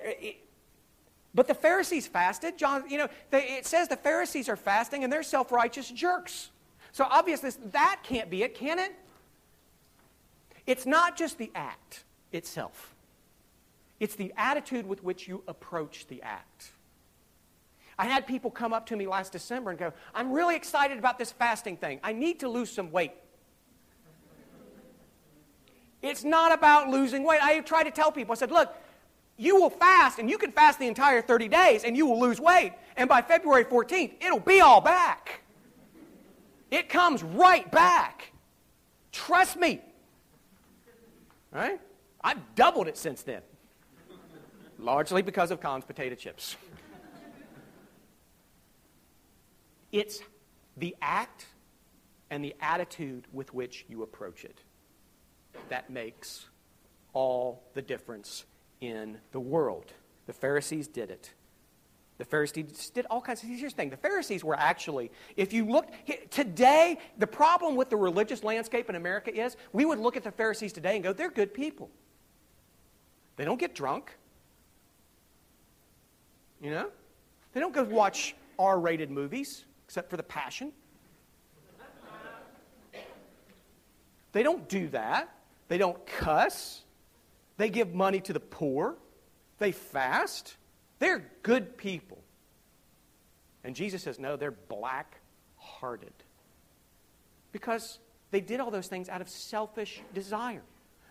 But 1.34 1.46
the 1.46 1.54
Pharisees 1.54 2.06
fasted. 2.06 2.58
John, 2.58 2.88
you 2.88 2.98
know, 2.98 3.08
they, 3.30 3.42
it 3.58 3.66
says 3.66 3.88
the 3.88 3.96
Pharisees 3.96 4.48
are 4.48 4.56
fasting 4.56 5.04
and 5.04 5.12
they're 5.12 5.22
self 5.22 5.52
righteous 5.52 5.88
jerks. 5.90 6.50
So 6.92 7.06
obviously, 7.08 7.50
that 7.72 8.00
can't 8.02 8.30
be 8.30 8.42
it, 8.42 8.54
can 8.54 8.78
it? 8.78 8.92
It's 10.66 10.86
not 10.86 11.16
just 11.16 11.38
the 11.38 11.50
act 11.54 12.04
itself, 12.32 12.94
it's 13.98 14.14
the 14.14 14.32
attitude 14.36 14.86
with 14.86 15.04
which 15.04 15.28
you 15.28 15.42
approach 15.46 16.06
the 16.08 16.22
act. 16.22 16.72
I 17.98 18.06
had 18.06 18.26
people 18.26 18.50
come 18.50 18.72
up 18.72 18.86
to 18.86 18.96
me 18.96 19.06
last 19.06 19.30
December 19.30 19.70
and 19.70 19.78
go, 19.78 19.92
I'm 20.14 20.32
really 20.32 20.56
excited 20.56 20.98
about 20.98 21.18
this 21.18 21.32
fasting 21.32 21.76
thing. 21.76 22.00
I 22.02 22.14
need 22.14 22.40
to 22.40 22.48
lose 22.48 22.70
some 22.70 22.90
weight. 22.90 23.12
It's 26.00 26.24
not 26.24 26.50
about 26.50 26.88
losing 26.88 27.24
weight. 27.24 27.42
I 27.42 27.60
try 27.60 27.82
to 27.82 27.90
tell 27.90 28.10
people, 28.10 28.32
I 28.32 28.36
said, 28.36 28.50
look, 28.50 28.74
you 29.40 29.56
will 29.56 29.70
fast 29.70 30.18
and 30.18 30.28
you 30.28 30.36
can 30.36 30.52
fast 30.52 30.78
the 30.78 30.86
entire 30.86 31.22
30 31.22 31.48
days 31.48 31.84
and 31.84 31.96
you 31.96 32.06
will 32.06 32.20
lose 32.20 32.38
weight. 32.38 32.74
And 32.96 33.08
by 33.08 33.22
February 33.22 33.64
14th, 33.64 34.12
it'll 34.20 34.38
be 34.38 34.60
all 34.60 34.82
back. 34.82 35.40
It 36.70 36.90
comes 36.90 37.22
right 37.22 37.68
back. 37.72 38.32
Trust 39.12 39.56
me. 39.56 39.80
Right? 41.50 41.80
I've 42.22 42.54
doubled 42.54 42.86
it 42.86 42.98
since 42.98 43.22
then. 43.22 43.40
Largely 44.78 45.22
because 45.22 45.50
of 45.50 45.58
Conn's 45.58 45.86
potato 45.86 46.14
chips. 46.14 46.56
It's 49.90 50.20
the 50.76 50.94
act 51.00 51.46
and 52.28 52.44
the 52.44 52.54
attitude 52.60 53.26
with 53.32 53.54
which 53.54 53.86
you 53.88 54.02
approach 54.02 54.44
it 54.44 54.60
that 55.70 55.88
makes 55.88 56.46
all 57.14 57.64
the 57.72 57.82
difference 57.82 58.44
in 58.80 59.18
the 59.32 59.40
world. 59.40 59.92
The 60.26 60.32
Pharisees 60.32 60.88
did 60.88 61.10
it. 61.10 61.32
The 62.18 62.24
Pharisees 62.26 62.90
did 62.90 63.06
all 63.06 63.22
kinds 63.22 63.42
of 63.42 63.48
here's 63.48 63.72
the 63.72 63.76
thing. 63.76 63.88
The 63.88 63.96
Pharisees 63.96 64.44
were 64.44 64.58
actually, 64.58 65.10
if 65.36 65.54
you 65.54 65.64
look 65.64 65.86
today, 66.30 66.98
the 67.16 67.26
problem 67.26 67.76
with 67.76 67.88
the 67.88 67.96
religious 67.96 68.44
landscape 68.44 68.90
in 68.90 68.94
America 68.94 69.34
is 69.34 69.56
we 69.72 69.86
would 69.86 69.98
look 69.98 70.18
at 70.18 70.24
the 70.24 70.30
Pharisees 70.30 70.72
today 70.74 70.96
and 70.96 71.02
go, 71.02 71.14
they're 71.14 71.30
good 71.30 71.54
people. 71.54 71.90
They 73.36 73.46
don't 73.46 73.58
get 73.58 73.74
drunk. 73.74 74.14
You 76.60 76.70
know? 76.70 76.90
They 77.54 77.60
don't 77.60 77.72
go 77.72 77.84
watch 77.84 78.34
R 78.58 78.78
rated 78.78 79.10
movies, 79.10 79.64
except 79.86 80.10
for 80.10 80.18
The 80.18 80.22
Passion. 80.22 80.72
They 84.32 84.42
don't 84.42 84.68
do 84.68 84.88
that. 84.88 85.34
They 85.68 85.78
don't 85.78 86.04
cuss. 86.06 86.82
They 87.60 87.68
give 87.68 87.92
money 87.92 88.20
to 88.20 88.32
the 88.32 88.40
poor. 88.40 88.96
They 89.58 89.72
fast. 89.72 90.56
They're 90.98 91.30
good 91.42 91.76
people. 91.76 92.16
And 93.62 93.76
Jesus 93.76 94.02
says, 94.02 94.18
no, 94.18 94.36
they're 94.36 94.50
black 94.50 95.20
hearted. 95.58 96.14
Because 97.52 97.98
they 98.30 98.40
did 98.40 98.60
all 98.60 98.70
those 98.70 98.86
things 98.86 99.10
out 99.10 99.20
of 99.20 99.28
selfish 99.28 100.00
desire. 100.14 100.62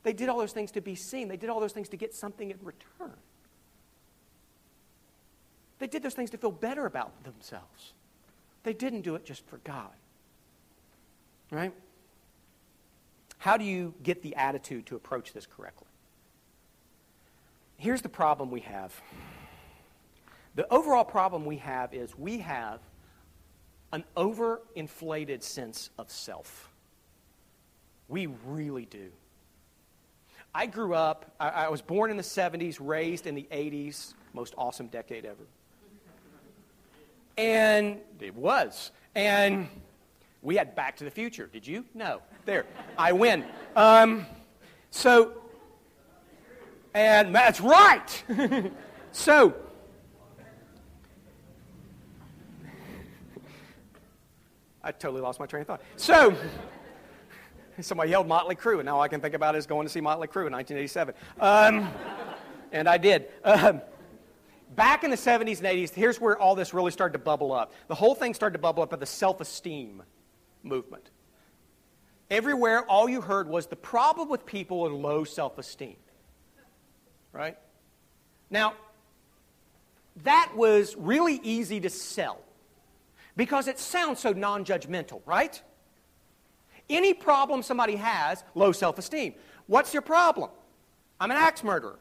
They 0.01 0.11
did 0.11 0.27
all 0.27 0.39
those 0.39 0.51
things 0.51 0.71
to 0.71 0.81
be 0.81 0.95
seen. 0.95 1.27
They 1.27 1.37
did 1.37 1.51
all 1.51 1.59
those 1.59 1.71
things 1.71 1.89
to 1.89 1.97
get 1.97 2.15
something 2.15 2.49
in 2.49 2.57
return. 2.63 3.13
They 5.77 5.85
did 5.85 6.01
those 6.01 6.15
things 6.15 6.31
to 6.31 6.39
feel 6.39 6.49
better 6.49 6.87
about 6.87 7.25
themselves. 7.25 7.93
They 8.63 8.73
didn't 8.73 9.01
do 9.01 9.13
it 9.13 9.23
just 9.23 9.45
for 9.45 9.57
God. 9.57 9.93
Right? 11.51 11.73
How 13.37 13.55
do 13.55 13.65
you 13.65 13.93
get 14.01 14.23
the 14.23 14.35
attitude 14.35 14.87
to 14.87 14.95
approach 14.95 15.31
this 15.31 15.45
correctly? 15.45 15.88
Here's 17.79 18.01
the 18.01 18.09
problem 18.09 18.51
we 18.51 18.59
have. 18.59 18.93
The 20.55 20.71
overall 20.71 21.05
problem 21.05 21.45
we 21.45 21.57
have 21.57 21.93
is 21.93 22.17
we 22.17 22.39
have 22.39 22.81
an 23.93 24.03
overinflated 24.17 25.41
sense 25.41 25.89
of 25.97 26.11
self. 26.11 26.69
We 28.09 28.27
really 28.45 28.85
do. 28.85 29.11
I 30.53 30.65
grew 30.65 30.93
up, 30.93 31.33
I, 31.39 31.49
I, 31.49 31.69
was 31.69 31.81
born 31.81 32.11
in 32.11 32.17
the 32.17 32.23
70s, 32.23 32.79
raised 32.81 33.27
in 33.27 33.33
the 33.35 33.47
80s, 33.49 34.13
most 34.33 34.55
awesome 34.57 34.87
decade 34.87 35.23
ever. 35.23 35.47
And 37.37 37.99
it 38.19 38.35
was. 38.35 38.91
And 39.15 39.69
we 40.41 40.57
had 40.57 40.75
Back 40.75 40.97
to 40.97 41.05
the 41.05 41.11
Future. 41.11 41.47
Did 41.47 41.65
you? 41.65 41.85
No. 41.93 42.21
There. 42.43 42.65
I 42.97 43.13
win. 43.13 43.45
Um, 43.77 44.25
so, 44.91 45.39
and 46.93 47.33
that's 47.33 47.61
right. 47.61 48.23
so, 49.11 49.53
I 54.83 54.91
totally 54.91 55.21
lost 55.21 55.39
my 55.39 55.45
train 55.45 55.61
of 55.61 55.67
thought. 55.67 55.81
So, 55.97 56.35
somebody 57.81 58.09
yelled 58.09 58.27
Motley 58.27 58.55
Crue, 58.55 58.79
and 58.79 58.85
now 58.85 58.99
I 58.99 59.07
can 59.07 59.21
think 59.21 59.35
about 59.35 59.55
is 59.55 59.65
going 59.65 59.85
to 59.85 59.91
see 59.91 60.01
Motley 60.01 60.27
Crue 60.27 60.47
in 60.47 60.53
1987. 60.53 61.13
Um, 61.39 61.89
and 62.71 62.87
I 62.87 62.97
did. 62.97 63.27
Um, 63.43 63.81
back 64.75 65.03
in 65.03 65.11
the 65.11 65.17
70s 65.17 65.57
and 65.59 65.67
80s, 65.67 65.93
here's 65.93 66.19
where 66.19 66.37
all 66.37 66.55
this 66.55 66.73
really 66.73 66.91
started 66.91 67.13
to 67.13 67.19
bubble 67.19 67.51
up. 67.51 67.73
The 67.87 67.95
whole 67.95 68.15
thing 68.15 68.33
started 68.33 68.53
to 68.53 68.59
bubble 68.59 68.83
up 68.83 68.93
at 68.93 68.99
the 68.99 69.05
self 69.05 69.41
esteem 69.41 70.03
movement. 70.63 71.09
Everywhere, 72.29 72.83
all 72.83 73.09
you 73.09 73.21
heard 73.21 73.49
was 73.49 73.67
the 73.67 73.75
problem 73.75 74.29
with 74.29 74.45
people 74.45 74.81
with 74.81 74.91
low 74.91 75.23
self 75.23 75.57
esteem. 75.57 75.95
Right? 77.31 77.57
Now, 78.49 78.73
that 80.23 80.51
was 80.55 80.95
really 80.97 81.39
easy 81.43 81.79
to 81.81 81.89
sell 81.89 82.39
because 83.35 83.67
it 83.67 83.79
sounds 83.79 84.19
so 84.19 84.33
non 84.33 84.65
judgmental, 84.65 85.21
right? 85.25 85.61
Any 86.89 87.13
problem 87.13 87.61
somebody 87.61 87.95
has, 87.95 88.43
low 88.55 88.71
self 88.71 88.97
esteem. 88.97 89.35
What's 89.67 89.93
your 89.93 90.01
problem? 90.01 90.49
I'm 91.19 91.31
an 91.31 91.37
axe 91.37 91.63
murderer. 91.63 91.99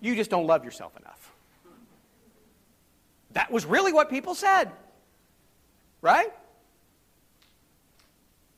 You 0.00 0.16
just 0.16 0.30
don't 0.30 0.46
love 0.46 0.64
yourself 0.64 0.96
enough. 0.96 1.32
That 3.32 3.50
was 3.50 3.64
really 3.64 3.92
what 3.92 4.10
people 4.10 4.34
said, 4.34 4.70
right? 6.00 6.32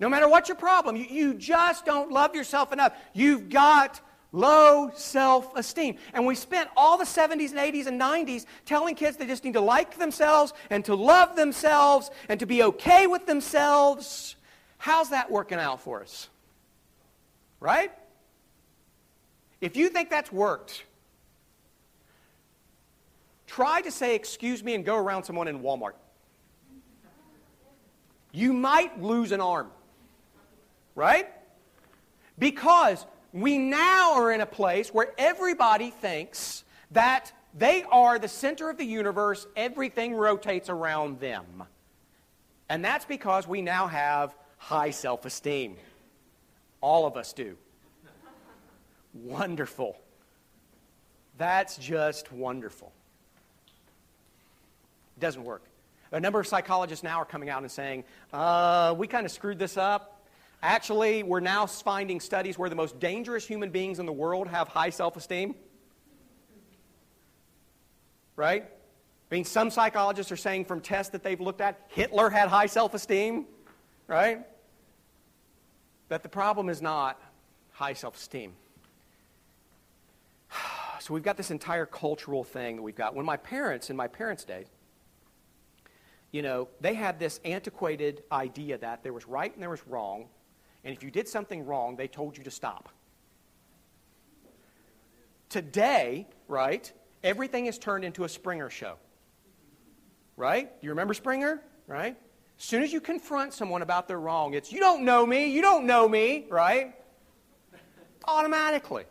No 0.00 0.08
matter 0.08 0.28
what 0.28 0.48
your 0.48 0.56
problem, 0.56 0.96
you, 0.96 1.04
you 1.04 1.34
just 1.34 1.84
don't 1.84 2.10
love 2.10 2.34
yourself 2.34 2.72
enough. 2.72 2.94
You've 3.12 3.48
got 3.48 4.00
low 4.34 4.90
self 4.94 5.56
esteem. 5.56 5.96
And 6.12 6.26
we 6.26 6.34
spent 6.34 6.68
all 6.76 6.98
the 6.98 7.04
70s 7.04 7.50
and 7.50 7.58
80s 7.58 7.86
and 7.86 8.00
90s 8.00 8.44
telling 8.66 8.94
kids 8.96 9.16
they 9.16 9.26
just 9.26 9.44
need 9.44 9.54
to 9.54 9.60
like 9.60 9.96
themselves 9.96 10.52
and 10.70 10.84
to 10.84 10.94
love 10.94 11.36
themselves 11.36 12.10
and 12.28 12.40
to 12.40 12.46
be 12.46 12.62
okay 12.64 13.06
with 13.06 13.26
themselves. 13.26 14.36
How's 14.76 15.10
that 15.10 15.30
working 15.30 15.58
out 15.58 15.80
for 15.80 16.02
us? 16.02 16.28
Right? 17.60 17.92
If 19.60 19.76
you 19.76 19.88
think 19.88 20.10
that's 20.10 20.30
worked, 20.30 20.84
try 23.46 23.80
to 23.82 23.90
say, 23.90 24.14
excuse 24.14 24.62
me, 24.62 24.74
and 24.74 24.84
go 24.84 24.96
around 24.96 25.24
someone 25.24 25.48
in 25.48 25.60
Walmart. 25.60 25.94
You 28.32 28.52
might 28.52 29.00
lose 29.00 29.30
an 29.30 29.40
arm. 29.40 29.70
Right? 30.96 31.28
Because 32.38 33.06
we 33.34 33.58
now 33.58 34.14
are 34.14 34.30
in 34.30 34.40
a 34.40 34.46
place 34.46 34.94
where 34.94 35.12
everybody 35.18 35.90
thinks 35.90 36.62
that 36.92 37.32
they 37.52 37.82
are 37.90 38.16
the 38.16 38.28
center 38.28 38.70
of 38.70 38.78
the 38.78 38.84
universe, 38.84 39.44
everything 39.56 40.14
rotates 40.14 40.68
around 40.68 41.18
them. 41.18 41.64
And 42.68 42.84
that's 42.84 43.04
because 43.04 43.48
we 43.48 43.60
now 43.60 43.88
have 43.88 44.36
high 44.56 44.90
self 44.90 45.24
esteem. 45.24 45.76
All 46.80 47.06
of 47.06 47.16
us 47.16 47.32
do. 47.32 47.56
wonderful. 49.12 49.96
That's 51.36 51.76
just 51.76 52.30
wonderful. 52.32 52.92
It 55.16 55.20
doesn't 55.20 55.42
work. 55.44 55.64
A 56.12 56.20
number 56.20 56.38
of 56.38 56.46
psychologists 56.46 57.02
now 57.02 57.18
are 57.18 57.24
coming 57.24 57.50
out 57.50 57.62
and 57.62 57.70
saying, 57.70 58.04
uh, 58.32 58.94
we 58.96 59.08
kind 59.08 59.26
of 59.26 59.32
screwed 59.32 59.58
this 59.58 59.76
up. 59.76 60.13
Actually, 60.64 61.22
we're 61.22 61.40
now 61.40 61.66
finding 61.66 62.18
studies 62.18 62.58
where 62.58 62.70
the 62.70 62.74
most 62.74 62.98
dangerous 62.98 63.46
human 63.46 63.68
beings 63.68 63.98
in 63.98 64.06
the 64.06 64.12
world 64.12 64.48
have 64.48 64.66
high 64.66 64.88
self 64.88 65.14
esteem. 65.14 65.54
Right? 68.34 68.64
I 68.64 69.34
mean, 69.34 69.44
some 69.44 69.70
psychologists 69.70 70.32
are 70.32 70.38
saying 70.38 70.64
from 70.64 70.80
tests 70.80 71.12
that 71.12 71.22
they've 71.22 71.40
looked 71.40 71.60
at, 71.60 71.82
Hitler 71.88 72.30
had 72.30 72.48
high 72.48 72.64
self 72.64 72.94
esteem. 72.94 73.44
Right? 74.06 74.40
That 76.08 76.22
the 76.22 76.30
problem 76.30 76.70
is 76.70 76.80
not 76.80 77.20
high 77.72 77.92
self 77.92 78.16
esteem. 78.16 78.54
So 81.00 81.12
we've 81.12 81.22
got 81.22 81.36
this 81.36 81.50
entire 81.50 81.84
cultural 81.84 82.44
thing 82.44 82.76
that 82.76 82.82
we've 82.82 82.96
got. 82.96 83.14
When 83.14 83.26
my 83.26 83.36
parents, 83.36 83.90
in 83.90 83.96
my 83.96 84.08
parents' 84.08 84.42
day, 84.42 84.64
you 86.32 86.40
know, 86.40 86.68
they 86.80 86.94
had 86.94 87.18
this 87.18 87.40
antiquated 87.44 88.22
idea 88.32 88.78
that 88.78 89.02
there 89.02 89.12
was 89.12 89.28
right 89.28 89.52
and 89.52 89.60
there 89.60 89.68
was 89.68 89.86
wrong, 89.86 90.28
and 90.84 90.94
if 90.94 91.02
you 91.02 91.10
did 91.10 91.26
something 91.26 91.64
wrong, 91.64 91.96
they 91.96 92.08
told 92.08 92.36
you 92.36 92.44
to 92.44 92.50
stop. 92.50 92.90
Today, 95.48 96.26
right, 96.46 96.92
everything 97.22 97.66
is 97.66 97.78
turned 97.78 98.04
into 98.04 98.24
a 98.24 98.28
Springer 98.28 98.68
show. 98.68 98.96
Right? 100.36 100.68
Do 100.80 100.86
you 100.86 100.90
remember 100.90 101.14
Springer? 101.14 101.62
Right? 101.86 102.16
As 102.58 102.64
soon 102.64 102.82
as 102.82 102.92
you 102.92 103.00
confront 103.00 103.54
someone 103.54 103.82
about 103.82 104.08
their 104.08 104.20
wrong, 104.20 104.54
it's, 104.54 104.72
you 104.72 104.80
don't 104.80 105.04
know 105.04 105.24
me, 105.24 105.46
you 105.46 105.62
don't 105.62 105.86
know 105.86 106.08
me, 106.08 106.46
right? 106.50 106.94
Automatically. 108.26 109.04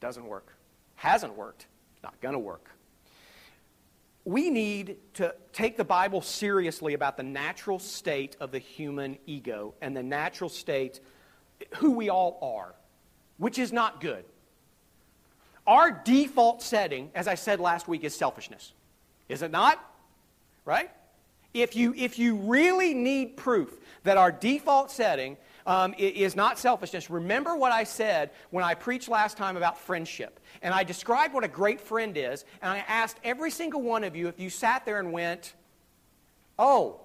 Doesn't 0.00 0.26
work. 0.26 0.54
Hasn't 0.94 1.36
worked. 1.36 1.66
Not 2.02 2.20
going 2.20 2.34
to 2.34 2.38
work 2.38 2.73
we 4.24 4.48
need 4.48 4.96
to 5.14 5.34
take 5.52 5.76
the 5.76 5.84
Bible 5.84 6.22
seriously 6.22 6.94
about 6.94 7.16
the 7.16 7.22
natural 7.22 7.78
state 7.78 8.36
of 8.40 8.52
the 8.52 8.58
human 8.58 9.18
ego 9.26 9.74
and 9.82 9.96
the 9.96 10.02
natural 10.02 10.48
state 10.48 11.00
who 11.76 11.92
we 11.92 12.08
all 12.08 12.38
are, 12.40 12.74
which 13.36 13.58
is 13.58 13.72
not 13.72 14.00
good. 14.00 14.24
Our 15.66 15.90
default 15.90 16.62
setting, 16.62 17.10
as 17.14 17.28
I 17.28 17.34
said 17.34 17.60
last 17.60 17.86
week, 17.86 18.04
is 18.04 18.14
selfishness. 18.14 18.72
Is 19.28 19.42
it 19.42 19.50
not? 19.50 19.82
Right? 20.64 20.90
If 21.52 21.76
you, 21.76 21.94
if 21.96 22.18
you 22.18 22.36
really 22.36 22.94
need 22.94 23.36
proof 23.36 23.78
that 24.02 24.16
our 24.16 24.32
default 24.32 24.90
setting 24.90 25.36
um, 25.66 25.94
is 25.96 26.36
not 26.36 26.58
selfishness, 26.58 27.10
remember 27.10 27.56
what 27.56 27.72
I 27.72 27.84
said 27.84 28.30
when 28.50 28.64
I 28.64 28.74
preached 28.74 29.08
last 29.08 29.36
time 29.36 29.56
about 29.56 29.78
friendship. 29.78 30.40
And 30.62 30.74
I 30.74 30.84
described 30.84 31.34
what 31.34 31.44
a 31.44 31.48
great 31.48 31.80
friend 31.80 32.16
is, 32.16 32.44
and 32.60 32.70
I 32.70 32.78
asked 32.86 33.18
every 33.24 33.50
single 33.50 33.82
one 33.82 34.04
of 34.04 34.14
you 34.14 34.28
if 34.28 34.38
you 34.38 34.50
sat 34.50 34.84
there 34.84 34.98
and 34.98 35.12
went, 35.12 35.54
Oh, 36.58 37.00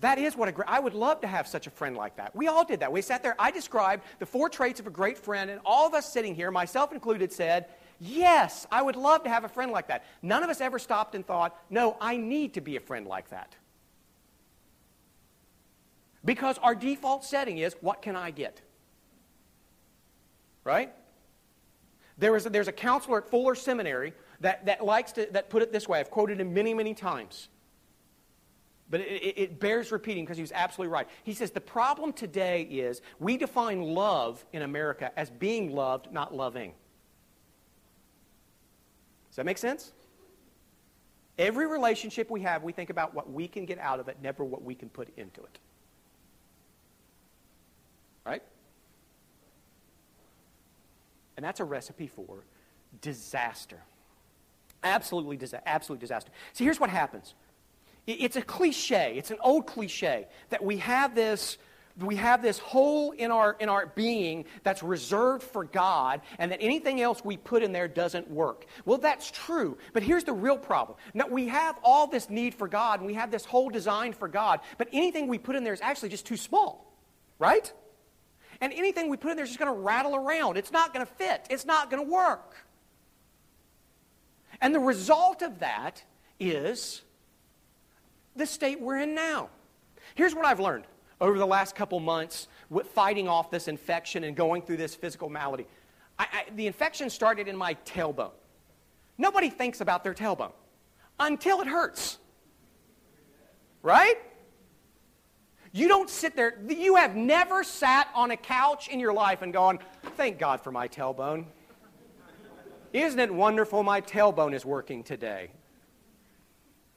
that 0.00 0.18
is 0.18 0.36
what 0.36 0.48
a 0.48 0.52
great, 0.52 0.68
I 0.68 0.80
would 0.80 0.94
love 0.94 1.22
to 1.22 1.26
have 1.26 1.46
such 1.46 1.66
a 1.66 1.70
friend 1.70 1.96
like 1.96 2.16
that. 2.16 2.36
We 2.36 2.46
all 2.46 2.64
did 2.64 2.80
that. 2.80 2.92
We 2.92 3.00
sat 3.00 3.22
there, 3.22 3.34
I 3.38 3.50
described 3.50 4.04
the 4.18 4.26
four 4.26 4.48
traits 4.48 4.78
of 4.78 4.86
a 4.86 4.90
great 4.90 5.16
friend, 5.16 5.50
and 5.50 5.60
all 5.64 5.86
of 5.86 5.94
us 5.94 6.12
sitting 6.12 6.34
here, 6.34 6.50
myself 6.50 6.92
included, 6.92 7.32
said, 7.32 7.66
Yes, 8.00 8.66
I 8.70 8.82
would 8.82 8.96
love 8.96 9.22
to 9.22 9.30
have 9.30 9.44
a 9.44 9.48
friend 9.48 9.72
like 9.72 9.88
that. 9.88 10.04
None 10.20 10.42
of 10.42 10.50
us 10.50 10.60
ever 10.60 10.78
stopped 10.78 11.14
and 11.14 11.26
thought, 11.26 11.58
No, 11.70 11.96
I 12.00 12.16
need 12.16 12.54
to 12.54 12.60
be 12.60 12.76
a 12.76 12.80
friend 12.80 13.06
like 13.06 13.30
that. 13.30 13.56
Because 16.24 16.58
our 16.58 16.74
default 16.74 17.24
setting 17.24 17.58
is, 17.58 17.76
What 17.80 18.02
can 18.02 18.16
I 18.16 18.30
get? 18.30 18.60
Right? 20.64 20.92
There 22.16 22.36
is 22.36 22.46
a, 22.46 22.50
there's 22.50 22.68
a 22.68 22.72
counselor 22.72 23.18
at 23.18 23.28
Fuller 23.28 23.54
Seminary 23.54 24.14
that, 24.40 24.66
that 24.66 24.84
likes 24.84 25.12
to 25.12 25.28
that 25.32 25.50
put 25.50 25.62
it 25.62 25.72
this 25.72 25.88
way. 25.88 26.00
I've 26.00 26.10
quoted 26.10 26.40
him 26.40 26.54
many, 26.54 26.72
many 26.72 26.94
times. 26.94 27.48
But 28.88 29.00
it, 29.00 29.22
it, 29.22 29.38
it 29.38 29.60
bears 29.60 29.90
repeating 29.90 30.24
because 30.24 30.36
he 30.36 30.42
was 30.42 30.52
absolutely 30.52 30.92
right. 30.92 31.08
He 31.24 31.34
says 31.34 31.50
the 31.50 31.60
problem 31.60 32.12
today 32.12 32.62
is 32.62 33.02
we 33.18 33.36
define 33.36 33.82
love 33.82 34.44
in 34.52 34.62
America 34.62 35.10
as 35.16 35.30
being 35.30 35.74
loved, 35.74 36.12
not 36.12 36.34
loving. 36.34 36.72
Does 39.30 39.36
that 39.36 39.46
make 39.46 39.58
sense? 39.58 39.92
Every 41.38 41.66
relationship 41.66 42.30
we 42.30 42.42
have, 42.42 42.62
we 42.62 42.72
think 42.72 42.90
about 42.90 43.12
what 43.14 43.32
we 43.32 43.48
can 43.48 43.64
get 43.64 43.78
out 43.78 43.98
of 43.98 44.08
it, 44.08 44.18
never 44.22 44.44
what 44.44 44.62
we 44.62 44.76
can 44.76 44.88
put 44.88 45.08
into 45.16 45.42
it. 45.42 45.58
Right? 48.24 48.42
And 51.36 51.44
that's 51.44 51.60
a 51.60 51.64
recipe 51.64 52.06
for 52.06 52.44
disaster. 53.00 53.80
Absolutely, 54.82 55.36
disa- 55.36 55.66
absolute 55.66 56.00
disaster. 56.00 56.30
See, 56.52 56.64
here's 56.64 56.80
what 56.80 56.90
happens 56.90 57.34
it's 58.06 58.36
a 58.36 58.42
cliche, 58.42 59.14
it's 59.16 59.30
an 59.30 59.38
old 59.40 59.66
cliche 59.66 60.26
that 60.50 60.62
we 60.62 60.76
have 60.76 61.14
this 61.14 61.56
we 62.02 62.16
have 62.16 62.42
this 62.42 62.58
hole 62.58 63.12
in 63.12 63.30
our, 63.30 63.56
in 63.60 63.68
our 63.68 63.86
being 63.86 64.46
that's 64.64 64.82
reserved 64.82 65.44
for 65.44 65.64
God, 65.64 66.22
and 66.38 66.50
that 66.50 66.58
anything 66.60 67.00
else 67.00 67.24
we 67.24 67.36
put 67.36 67.62
in 67.62 67.72
there 67.72 67.86
doesn't 67.86 68.28
work. 68.28 68.66
Well, 68.84 68.98
that's 68.98 69.30
true, 69.30 69.78
but 69.92 70.02
here's 70.02 70.24
the 70.24 70.32
real 70.32 70.58
problem. 70.58 70.98
Now, 71.14 71.28
we 71.28 71.46
have 71.48 71.78
all 71.84 72.08
this 72.08 72.28
need 72.28 72.54
for 72.54 72.66
God, 72.66 72.98
and 72.98 73.06
we 73.06 73.14
have 73.14 73.30
this 73.30 73.44
whole 73.44 73.70
design 73.70 74.12
for 74.12 74.26
God, 74.26 74.60
but 74.76 74.88
anything 74.92 75.28
we 75.28 75.38
put 75.38 75.54
in 75.54 75.62
there 75.62 75.72
is 75.72 75.80
actually 75.80 76.08
just 76.08 76.26
too 76.26 76.36
small, 76.36 76.92
right? 77.38 77.72
And 78.60 78.72
anything 78.72 79.08
we 79.08 79.16
put 79.16 79.30
in 79.30 79.36
there 79.36 79.44
is 79.44 79.50
just 79.50 79.58
going 79.58 79.74
to 79.74 79.80
rattle 79.80 80.14
around. 80.14 80.56
It's 80.56 80.72
not 80.72 80.92
going 80.94 81.04
to 81.04 81.12
fit, 81.12 81.46
it's 81.50 81.64
not 81.64 81.90
going 81.90 82.04
to 82.04 82.10
work. 82.10 82.56
And 84.60 84.74
the 84.74 84.80
result 84.80 85.42
of 85.42 85.58
that 85.58 86.02
is 86.40 87.02
the 88.36 88.46
state 88.46 88.80
we're 88.80 88.98
in 88.98 89.14
now. 89.14 89.50
Here's 90.14 90.34
what 90.34 90.46
I've 90.46 90.60
learned 90.60 90.84
over 91.20 91.38
the 91.38 91.46
last 91.46 91.74
couple 91.74 91.98
months 92.00 92.48
with 92.70 92.86
fighting 92.88 93.28
off 93.28 93.50
this 93.50 93.68
infection 93.68 94.24
and 94.24 94.36
going 94.36 94.62
through 94.62 94.76
this 94.76 94.94
physical 94.94 95.28
malady. 95.28 95.66
I, 96.18 96.26
I, 96.32 96.44
the 96.54 96.66
infection 96.66 97.10
started 97.10 97.48
in 97.48 97.56
my 97.56 97.74
tailbone. 97.86 98.32
Nobody 99.18 99.50
thinks 99.50 99.80
about 99.80 100.04
their 100.04 100.14
tailbone 100.14 100.52
until 101.18 101.60
it 101.60 101.66
hurts. 101.66 102.18
Right? 103.82 104.16
You 105.76 105.88
don't 105.88 106.08
sit 106.08 106.36
there, 106.36 106.54
you 106.68 106.94
have 106.94 107.16
never 107.16 107.64
sat 107.64 108.06
on 108.14 108.30
a 108.30 108.36
couch 108.36 108.86
in 108.86 109.00
your 109.00 109.12
life 109.12 109.42
and 109.42 109.52
gone, 109.52 109.80
thank 110.16 110.38
God 110.38 110.60
for 110.60 110.70
my 110.70 110.86
tailbone. 110.86 111.46
Isn't 112.92 113.18
it 113.18 113.34
wonderful 113.34 113.82
my 113.82 114.00
tailbone 114.00 114.54
is 114.54 114.64
working 114.64 115.02
today? 115.02 115.50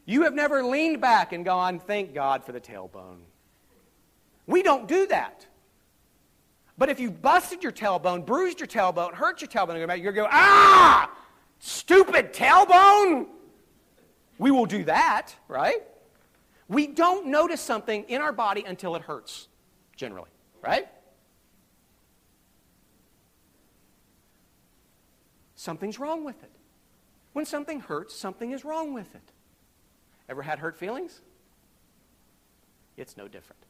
You 0.05 0.21
have 0.25 0.35
never 0.35 0.63
leaned 0.63 1.01
back 1.01 1.33
and 1.33 1.43
gone, 1.43 1.79
thank 1.79 2.13
God 2.13 2.43
for 2.43 2.51
the 2.51 2.61
tailbone. 2.61 3.21
We 4.45 4.61
don't 4.61 4.87
do 4.87 5.07
that. 5.07 5.47
But 6.77 6.89
if 6.89 6.99
you 6.99 7.09
busted 7.09 7.63
your 7.63 7.71
tailbone, 7.71 8.27
bruised 8.27 8.59
your 8.59 8.67
tailbone, 8.67 9.15
hurt 9.15 9.41
your 9.41 9.49
tailbone, 9.49 9.79
you're 9.79 9.87
going 9.87 10.03
to 10.03 10.11
go, 10.11 10.27
ah, 10.29 11.11
stupid 11.57 12.31
tailbone. 12.31 13.25
We 14.37 14.51
will 14.51 14.67
do 14.67 14.83
that, 14.83 15.33
right? 15.47 15.81
We 16.67 16.87
don't 16.87 17.27
notice 17.27 17.61
something 17.61 18.03
in 18.09 18.21
our 18.21 18.33
body 18.33 18.63
until 18.65 18.95
it 18.95 19.01
hurts, 19.01 19.47
generally, 19.95 20.29
right? 20.61 20.87
Something's 25.55 25.97
wrong 25.97 26.23
with 26.23 26.41
it. 26.43 26.51
When 27.33 27.45
something 27.45 27.79
hurts, 27.79 28.15
something 28.15 28.51
is 28.51 28.65
wrong 28.65 28.93
with 28.93 29.13
it. 29.15 29.31
Ever 30.29 30.41
had 30.41 30.59
hurt 30.59 30.75
feelings? 30.75 31.21
It's 32.97 33.15
no 33.15 33.27
different. 33.27 33.61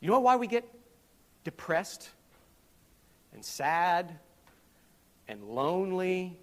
You 0.00 0.08
know 0.10 0.20
why 0.20 0.36
we 0.36 0.46
get 0.46 0.64
depressed 1.44 2.10
and 3.32 3.44
sad 3.44 4.18
and 5.28 5.42
lonely? 5.44 6.38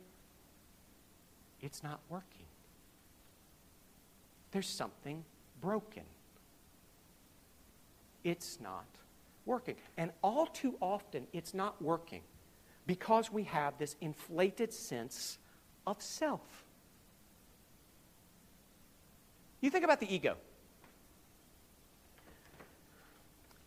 It's 1.62 1.82
not 1.82 2.00
working. 2.10 2.43
There's 4.54 4.70
something 4.70 5.26
broken. 5.62 6.04
It's 8.24 8.60
not 8.62 8.86
working. 9.48 9.76
And 9.98 10.12
all 10.24 10.46
too 10.46 10.76
often, 10.80 11.26
it's 11.34 11.56
not 11.56 11.82
working 11.82 12.22
because 12.86 13.32
we 13.32 13.46
have 13.46 13.80
this 13.80 13.96
inflated 14.00 14.72
sense 14.72 15.40
of 15.88 16.00
self. 16.02 16.42
You 19.60 19.72
think 19.72 19.84
about 19.84 20.00
the 20.00 20.14
ego. 20.14 20.38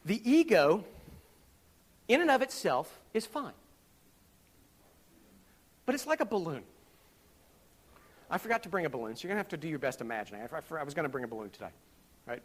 The 0.04 0.20
ego, 0.30 0.84
in 2.06 2.20
and 2.20 2.30
of 2.30 2.42
itself, 2.42 3.00
is 3.12 3.26
fine. 3.26 3.54
But 5.84 5.96
it's 5.96 6.06
like 6.06 6.20
a 6.20 6.24
balloon. 6.24 6.62
I 8.30 8.38
forgot 8.38 8.62
to 8.64 8.68
bring 8.68 8.86
a 8.86 8.90
balloon, 8.90 9.14
so 9.14 9.22
you're 9.22 9.28
going 9.28 9.36
to 9.36 9.40
have 9.40 9.48
to 9.48 9.56
do 9.56 9.68
your 9.68 9.78
best 9.78 10.00
imagining. 10.00 10.42
I, 10.42 10.56
I, 10.56 10.78
I 10.80 10.82
was 10.82 10.94
going 10.94 11.04
to 11.04 11.08
bring 11.08 11.24
a 11.24 11.28
balloon 11.28 11.50
today, 11.50 11.70
right? 12.26 12.42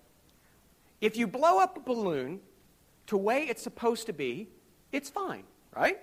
If 0.99 1.17
you 1.17 1.27
blow 1.27 1.59
up 1.59 1.77
a 1.77 1.79
balloon 1.79 2.39
to 3.07 3.17
way 3.17 3.43
it's 3.43 3.63
supposed 3.63 4.05
to 4.07 4.13
be, 4.13 4.49
it's 4.91 5.09
fine, 5.09 5.43
right? 5.75 5.99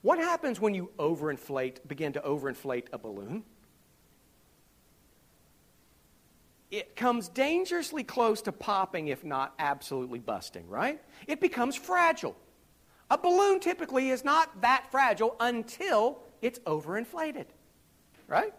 What 0.00 0.18
happens 0.18 0.60
when 0.60 0.74
you 0.74 0.90
overinflate, 0.98 1.86
begin 1.86 2.12
to 2.14 2.20
overinflate 2.20 2.86
a 2.92 2.98
balloon? 2.98 3.44
it 6.72 6.96
comes 6.96 7.28
dangerously 7.28 8.02
close 8.02 8.40
to 8.40 8.50
popping, 8.50 9.08
if 9.08 9.22
not 9.24 9.54
absolutely 9.58 10.18
busting, 10.18 10.66
right? 10.68 11.00
It 11.26 11.38
becomes 11.38 11.76
fragile. 11.76 12.34
A 13.10 13.18
balloon 13.18 13.60
typically 13.60 14.08
is 14.08 14.24
not 14.24 14.62
that 14.62 14.90
fragile 14.90 15.36
until 15.38 16.22
it's 16.40 16.58
overinflated, 16.60 17.44
right? 18.26 18.54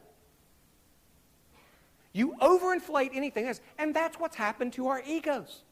You 2.14 2.36
overinflate 2.42 3.12
anything 3.14 3.48
else, 3.48 3.60
and 3.78 3.94
that's 3.94 4.20
what's 4.20 4.36
happened 4.36 4.74
to 4.74 4.88
our 4.88 5.02
egos. 5.06 5.64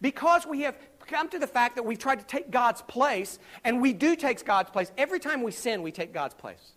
Because 0.00 0.46
we 0.46 0.62
have 0.62 0.76
come 1.06 1.28
to 1.28 1.38
the 1.38 1.46
fact 1.46 1.74
that 1.76 1.82
we've 1.82 1.98
tried 1.98 2.20
to 2.20 2.24
take 2.24 2.50
God's 2.50 2.80
place, 2.82 3.38
and 3.64 3.82
we 3.82 3.92
do 3.92 4.16
take 4.16 4.44
God's 4.44 4.70
place. 4.70 4.90
Every 4.96 5.18
time 5.18 5.42
we 5.42 5.50
sin, 5.50 5.82
we 5.82 5.92
take 5.92 6.14
God's 6.14 6.34
place. 6.34 6.72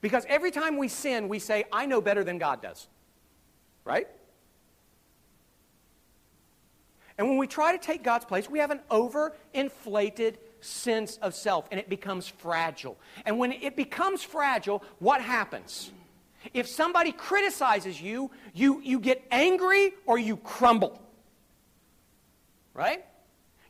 Because 0.00 0.24
every 0.28 0.50
time 0.50 0.76
we 0.76 0.88
sin, 0.88 1.28
we 1.28 1.38
say, 1.38 1.64
I 1.72 1.86
know 1.86 2.00
better 2.00 2.24
than 2.24 2.38
God 2.38 2.60
does 2.60 2.88
right? 3.86 4.08
And 7.16 7.26
when 7.28 7.38
we 7.38 7.46
try 7.46 7.74
to 7.74 7.78
take 7.78 8.02
God's 8.02 8.26
place, 8.26 8.50
we 8.50 8.58
have 8.58 8.70
an 8.70 8.80
overinflated 8.90 10.34
sense 10.60 11.16
of 11.18 11.34
self, 11.34 11.66
and 11.70 11.80
it 11.80 11.88
becomes 11.88 12.28
fragile. 12.28 12.98
And 13.24 13.38
when 13.38 13.52
it 13.52 13.76
becomes 13.76 14.22
fragile, 14.22 14.82
what 14.98 15.22
happens? 15.22 15.92
If 16.54 16.68
somebody 16.68 17.12
criticizes 17.12 18.00
you, 18.00 18.30
you, 18.54 18.80
you 18.82 19.00
get 19.00 19.26
angry 19.30 19.92
or 20.06 20.18
you 20.18 20.36
crumble. 20.36 21.00
Right? 22.74 23.04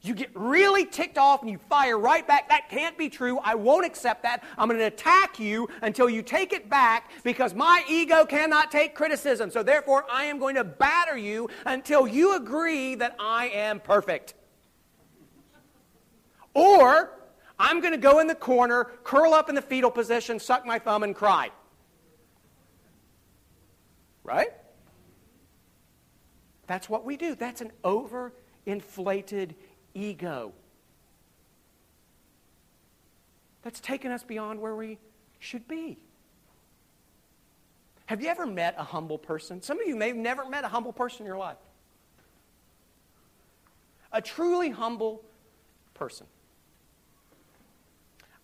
You 0.02 0.14
get 0.14 0.30
really 0.34 0.84
ticked 0.84 1.18
off 1.18 1.42
and 1.42 1.50
you 1.50 1.58
fire 1.68 1.98
right 1.98 2.26
back. 2.26 2.48
That 2.48 2.68
can't 2.70 2.96
be 2.96 3.08
true. 3.08 3.40
I 3.42 3.56
won't 3.56 3.84
accept 3.84 4.22
that. 4.22 4.44
I'm 4.56 4.68
going 4.68 4.78
to 4.78 4.86
attack 4.86 5.40
you 5.40 5.68
until 5.82 6.08
you 6.08 6.22
take 6.22 6.52
it 6.52 6.70
back 6.70 7.10
because 7.24 7.54
my 7.54 7.84
ego 7.88 8.24
cannot 8.24 8.70
take 8.70 8.94
criticism. 8.94 9.50
So 9.50 9.64
therefore, 9.64 10.04
I 10.10 10.24
am 10.24 10.38
going 10.38 10.54
to 10.54 10.64
batter 10.64 11.16
you 11.16 11.48
until 11.64 12.06
you 12.06 12.36
agree 12.36 12.94
that 12.96 13.16
I 13.18 13.48
am 13.48 13.80
perfect. 13.80 14.34
Or 16.54 17.10
I'm 17.58 17.80
going 17.80 17.92
to 17.92 17.98
go 17.98 18.20
in 18.20 18.28
the 18.28 18.34
corner, 18.34 18.84
curl 19.02 19.34
up 19.34 19.48
in 19.48 19.54
the 19.54 19.62
fetal 19.62 19.90
position, 19.90 20.38
suck 20.38 20.64
my 20.64 20.78
thumb, 20.78 21.02
and 21.02 21.14
cry. 21.14 21.50
Right? 24.26 24.50
That's 26.66 26.88
what 26.88 27.04
we 27.04 27.16
do. 27.16 27.36
That's 27.36 27.60
an 27.60 27.70
overinflated 27.84 29.54
ego. 29.94 30.52
That's 33.62 33.78
taken 33.78 34.10
us 34.10 34.24
beyond 34.24 34.60
where 34.60 34.74
we 34.74 34.98
should 35.38 35.68
be. 35.68 35.96
Have 38.06 38.20
you 38.20 38.28
ever 38.28 38.46
met 38.46 38.74
a 38.78 38.82
humble 38.82 39.18
person? 39.18 39.62
Some 39.62 39.80
of 39.80 39.86
you 39.86 39.94
may 39.94 40.08
have 40.08 40.16
never 40.16 40.48
met 40.48 40.64
a 40.64 40.68
humble 40.68 40.92
person 40.92 41.20
in 41.20 41.26
your 41.26 41.38
life. 41.38 41.56
A 44.12 44.20
truly 44.20 44.70
humble 44.70 45.24
person. 45.94 46.26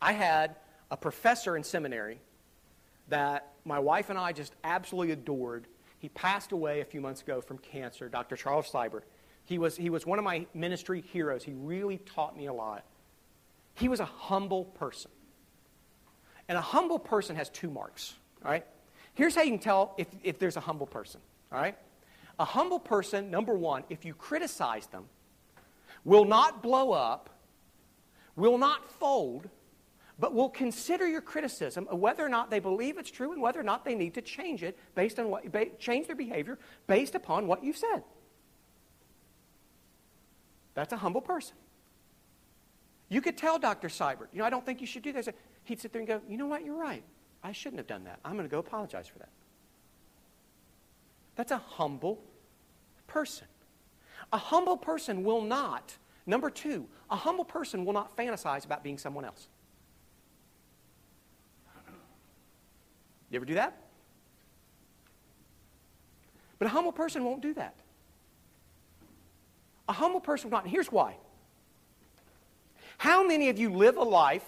I 0.00 0.12
had 0.12 0.56
a 0.92 0.96
professor 0.96 1.56
in 1.56 1.64
seminary 1.64 2.20
that 3.08 3.52
my 3.64 3.78
wife 3.78 4.10
and 4.10 4.18
I 4.18 4.32
just 4.32 4.54
absolutely 4.64 5.12
adored. 5.12 5.66
He 6.02 6.08
passed 6.08 6.50
away 6.50 6.80
a 6.80 6.84
few 6.84 7.00
months 7.00 7.22
ago 7.22 7.40
from 7.40 7.58
cancer, 7.58 8.08
Dr. 8.08 8.34
Charles 8.34 8.68
Seibert. 8.68 9.02
He 9.44 9.56
was, 9.56 9.76
he 9.76 9.88
was 9.88 10.04
one 10.04 10.18
of 10.18 10.24
my 10.24 10.46
ministry 10.52 11.04
heroes. 11.12 11.44
He 11.44 11.52
really 11.52 11.98
taught 11.98 12.36
me 12.36 12.46
a 12.46 12.52
lot. 12.52 12.84
He 13.76 13.88
was 13.88 14.00
a 14.00 14.04
humble 14.04 14.64
person. 14.64 15.12
And 16.48 16.58
a 16.58 16.60
humble 16.60 16.98
person 16.98 17.36
has 17.36 17.48
two 17.50 17.70
marks, 17.70 18.14
all 18.44 18.50
right? 18.50 18.66
Here's 19.14 19.36
how 19.36 19.42
you 19.42 19.50
can 19.50 19.60
tell 19.60 19.94
if, 19.96 20.08
if 20.24 20.40
there's 20.40 20.56
a 20.56 20.60
humble 20.60 20.88
person, 20.88 21.20
all 21.52 21.60
right? 21.60 21.78
A 22.40 22.44
humble 22.44 22.80
person, 22.80 23.30
number 23.30 23.54
one, 23.54 23.84
if 23.88 24.04
you 24.04 24.12
criticize 24.12 24.88
them, 24.88 25.04
will 26.04 26.24
not 26.24 26.64
blow 26.64 26.90
up, 26.90 27.30
will 28.34 28.58
not 28.58 28.90
fold, 28.90 29.48
but 30.22 30.34
will 30.34 30.48
consider 30.48 31.08
your 31.08 31.20
criticism 31.20 31.88
of 31.90 31.98
whether 31.98 32.24
or 32.24 32.28
not 32.28 32.48
they 32.48 32.60
believe 32.60 32.96
it's 32.96 33.10
true 33.10 33.32
and 33.32 33.42
whether 33.42 33.58
or 33.58 33.64
not 33.64 33.84
they 33.84 33.96
need 33.96 34.14
to 34.14 34.22
change 34.22 34.62
it 34.62 34.78
based 34.94 35.18
on 35.18 35.28
what, 35.28 35.42
change 35.80 36.06
their 36.06 36.14
behavior 36.14 36.60
based 36.86 37.16
upon 37.16 37.48
what 37.48 37.64
you've 37.64 37.76
said. 37.76 38.04
That's 40.74 40.92
a 40.92 40.96
humble 40.96 41.22
person. 41.22 41.56
You 43.08 43.20
could 43.20 43.36
tell 43.36 43.58
Dr. 43.58 43.88
Seibert, 43.88 44.28
you 44.32 44.38
know, 44.38 44.44
I 44.44 44.50
don't 44.50 44.64
think 44.64 44.80
you 44.80 44.86
should 44.86 45.02
do 45.02 45.12
this. 45.12 45.28
He'd 45.64 45.80
sit 45.80 45.92
there 45.92 45.98
and 45.98 46.06
go, 46.06 46.20
you 46.28 46.36
know 46.36 46.46
what, 46.46 46.64
you're 46.64 46.78
right. 46.78 47.02
I 47.42 47.50
shouldn't 47.50 47.80
have 47.80 47.88
done 47.88 48.04
that. 48.04 48.20
I'm 48.24 48.34
going 48.34 48.48
to 48.48 48.50
go 48.50 48.60
apologize 48.60 49.08
for 49.08 49.18
that. 49.18 49.30
That's 51.34 51.50
a 51.50 51.58
humble 51.58 52.22
person. 53.08 53.48
A 54.32 54.38
humble 54.38 54.76
person 54.76 55.24
will 55.24 55.42
not, 55.42 55.96
number 56.26 56.48
two, 56.48 56.86
a 57.10 57.16
humble 57.16 57.44
person 57.44 57.84
will 57.84 57.92
not 57.92 58.16
fantasize 58.16 58.64
about 58.64 58.84
being 58.84 58.98
someone 58.98 59.24
else. 59.24 59.48
You 63.32 63.36
ever 63.36 63.46
do 63.46 63.54
that? 63.54 63.74
But 66.58 66.66
a 66.66 66.68
humble 66.68 66.92
person 66.92 67.24
won't 67.24 67.40
do 67.40 67.54
that. 67.54 67.74
A 69.88 69.92
humble 69.92 70.20
person 70.20 70.50
will 70.50 70.58
not. 70.58 70.64
And 70.64 70.70
here's 70.70 70.92
why. 70.92 71.16
How 72.98 73.26
many 73.26 73.48
of 73.48 73.58
you 73.58 73.72
live 73.72 73.96
a 73.96 74.02
life, 74.02 74.44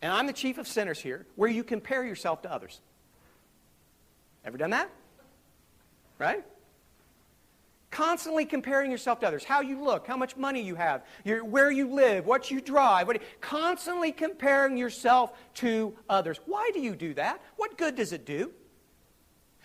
and 0.00 0.12
I'm 0.12 0.26
the 0.26 0.32
chief 0.32 0.58
of 0.58 0.68
sinners 0.68 1.00
here, 1.00 1.26
where 1.34 1.50
you 1.50 1.64
compare 1.64 2.04
yourself 2.04 2.42
to 2.42 2.52
others? 2.52 2.80
Ever 4.44 4.56
done 4.56 4.70
that? 4.70 4.88
Right? 6.18 6.44
Constantly 7.96 8.44
comparing 8.44 8.90
yourself 8.90 9.20
to 9.20 9.26
others. 9.26 9.42
How 9.42 9.62
you 9.62 9.82
look, 9.82 10.06
how 10.06 10.18
much 10.18 10.36
money 10.36 10.60
you 10.60 10.74
have, 10.74 11.06
your, 11.24 11.42
where 11.42 11.70
you 11.70 11.88
live, 11.88 12.26
what 12.26 12.50
you 12.50 12.60
drive. 12.60 13.06
What, 13.06 13.22
constantly 13.40 14.12
comparing 14.12 14.76
yourself 14.76 15.32
to 15.54 15.96
others. 16.06 16.38
Why 16.44 16.70
do 16.74 16.80
you 16.80 16.94
do 16.94 17.14
that? 17.14 17.40
What 17.56 17.78
good 17.78 17.94
does 17.94 18.12
it 18.12 18.26
do? 18.26 18.52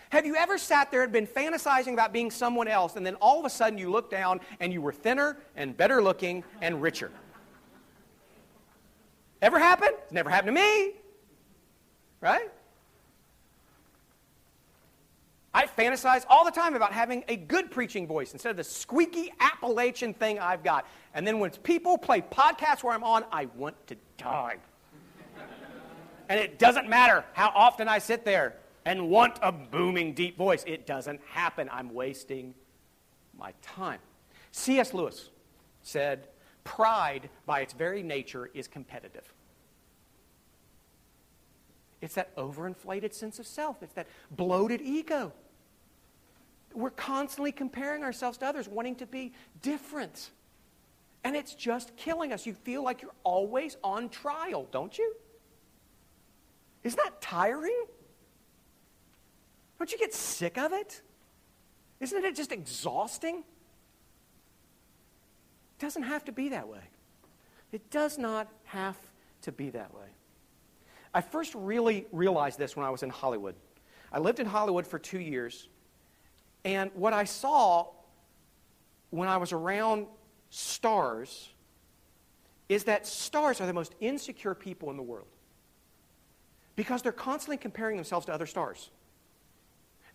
Have 0.08 0.24
you 0.24 0.34
ever 0.34 0.56
sat 0.56 0.90
there 0.90 1.02
and 1.02 1.12
been 1.12 1.26
fantasizing 1.26 1.92
about 1.92 2.14
being 2.14 2.30
someone 2.30 2.68
else, 2.68 2.96
and 2.96 3.04
then 3.04 3.16
all 3.16 3.38
of 3.38 3.44
a 3.44 3.50
sudden 3.50 3.78
you 3.78 3.90
look 3.90 4.10
down 4.10 4.40
and 4.60 4.72
you 4.72 4.80
were 4.80 4.94
thinner 4.94 5.36
and 5.54 5.76
better 5.76 6.02
looking 6.02 6.42
and 6.62 6.80
richer? 6.80 7.10
Ever 9.42 9.58
happened? 9.58 9.96
It's 10.04 10.12
never 10.12 10.30
happened 10.30 10.56
to 10.56 10.62
me. 10.62 10.92
Right? 12.22 12.50
I 15.54 15.66
fantasize 15.66 16.24
all 16.28 16.44
the 16.44 16.50
time 16.50 16.74
about 16.74 16.92
having 16.92 17.24
a 17.28 17.36
good 17.36 17.70
preaching 17.70 18.06
voice 18.06 18.32
instead 18.32 18.50
of 18.50 18.56
the 18.56 18.64
squeaky 18.64 19.32
Appalachian 19.38 20.14
thing 20.14 20.38
I've 20.38 20.64
got. 20.64 20.86
And 21.12 21.26
then 21.26 21.40
when 21.40 21.50
people 21.50 21.98
play 21.98 22.22
podcasts 22.22 22.82
where 22.82 22.94
I'm 22.94 23.04
on, 23.04 23.24
I 23.30 23.46
want 23.56 23.86
to 23.88 23.96
die. 24.16 24.56
and 26.30 26.40
it 26.40 26.58
doesn't 26.58 26.88
matter 26.88 27.24
how 27.34 27.52
often 27.54 27.86
I 27.86 27.98
sit 27.98 28.24
there 28.24 28.56
and 28.86 29.10
want 29.10 29.38
a 29.42 29.52
booming, 29.52 30.14
deep 30.14 30.38
voice. 30.38 30.64
It 30.66 30.86
doesn't 30.86 31.20
happen. 31.28 31.68
I'm 31.70 31.92
wasting 31.92 32.54
my 33.38 33.52
time. 33.60 33.98
C.S. 34.52 34.94
Lewis 34.94 35.28
said, 35.82 36.28
Pride, 36.64 37.28
by 37.44 37.60
its 37.60 37.74
very 37.74 38.02
nature, 38.02 38.50
is 38.54 38.68
competitive. 38.68 39.32
It's 42.00 42.14
that 42.14 42.34
overinflated 42.36 43.12
sense 43.12 43.38
of 43.38 43.46
self, 43.46 43.82
it's 43.82 43.92
that 43.94 44.06
bloated 44.30 44.80
ego. 44.80 45.32
We're 46.74 46.90
constantly 46.90 47.52
comparing 47.52 48.02
ourselves 48.02 48.38
to 48.38 48.46
others, 48.46 48.68
wanting 48.68 48.96
to 48.96 49.06
be 49.06 49.32
different. 49.60 50.30
And 51.24 51.36
it's 51.36 51.54
just 51.54 51.96
killing 51.96 52.32
us. 52.32 52.46
You 52.46 52.54
feel 52.54 52.82
like 52.82 53.02
you're 53.02 53.14
always 53.24 53.76
on 53.84 54.08
trial, 54.08 54.66
don't 54.70 54.96
you? 54.96 55.14
Isn't 56.82 57.00
that 57.02 57.20
tiring? 57.20 57.84
Don't 59.78 59.92
you 59.92 59.98
get 59.98 60.14
sick 60.14 60.58
of 60.58 60.72
it? 60.72 61.00
Isn't 62.00 62.24
it 62.24 62.34
just 62.34 62.52
exhausting? 62.52 63.36
It 63.38 63.44
doesn't 65.78 66.02
have 66.02 66.24
to 66.24 66.32
be 66.32 66.48
that 66.50 66.68
way. 66.68 66.82
It 67.70 67.90
does 67.90 68.18
not 68.18 68.48
have 68.64 68.96
to 69.42 69.52
be 69.52 69.70
that 69.70 69.94
way. 69.94 70.06
I 71.14 71.20
first 71.20 71.54
really 71.54 72.06
realized 72.12 72.58
this 72.58 72.76
when 72.76 72.86
I 72.86 72.90
was 72.90 73.02
in 73.02 73.10
Hollywood. 73.10 73.54
I 74.12 74.18
lived 74.18 74.40
in 74.40 74.46
Hollywood 74.46 74.86
for 74.86 74.98
two 74.98 75.20
years, 75.20 75.68
and 76.64 76.90
what 76.94 77.12
I 77.12 77.24
saw 77.24 77.88
when 79.10 79.28
I 79.28 79.36
was 79.36 79.52
around 79.52 80.06
stars 80.50 81.50
is 82.68 82.84
that 82.84 83.06
stars 83.06 83.60
are 83.60 83.66
the 83.66 83.72
most 83.72 83.94
insecure 84.00 84.54
people 84.54 84.90
in 84.90 84.96
the 84.96 85.02
world 85.02 85.26
because 86.76 87.02
they're 87.02 87.12
constantly 87.12 87.56
comparing 87.56 87.96
themselves 87.96 88.26
to 88.26 88.32
other 88.32 88.46
stars. 88.46 88.90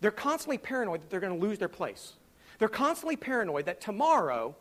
They're 0.00 0.10
constantly 0.10 0.58
paranoid 0.58 1.02
that 1.02 1.10
they're 1.10 1.20
going 1.20 1.38
to 1.38 1.46
lose 1.46 1.58
their 1.58 1.68
place. 1.68 2.14
They're 2.58 2.68
constantly 2.68 3.16
paranoid 3.16 3.66
that 3.66 3.80
tomorrow 3.80 4.56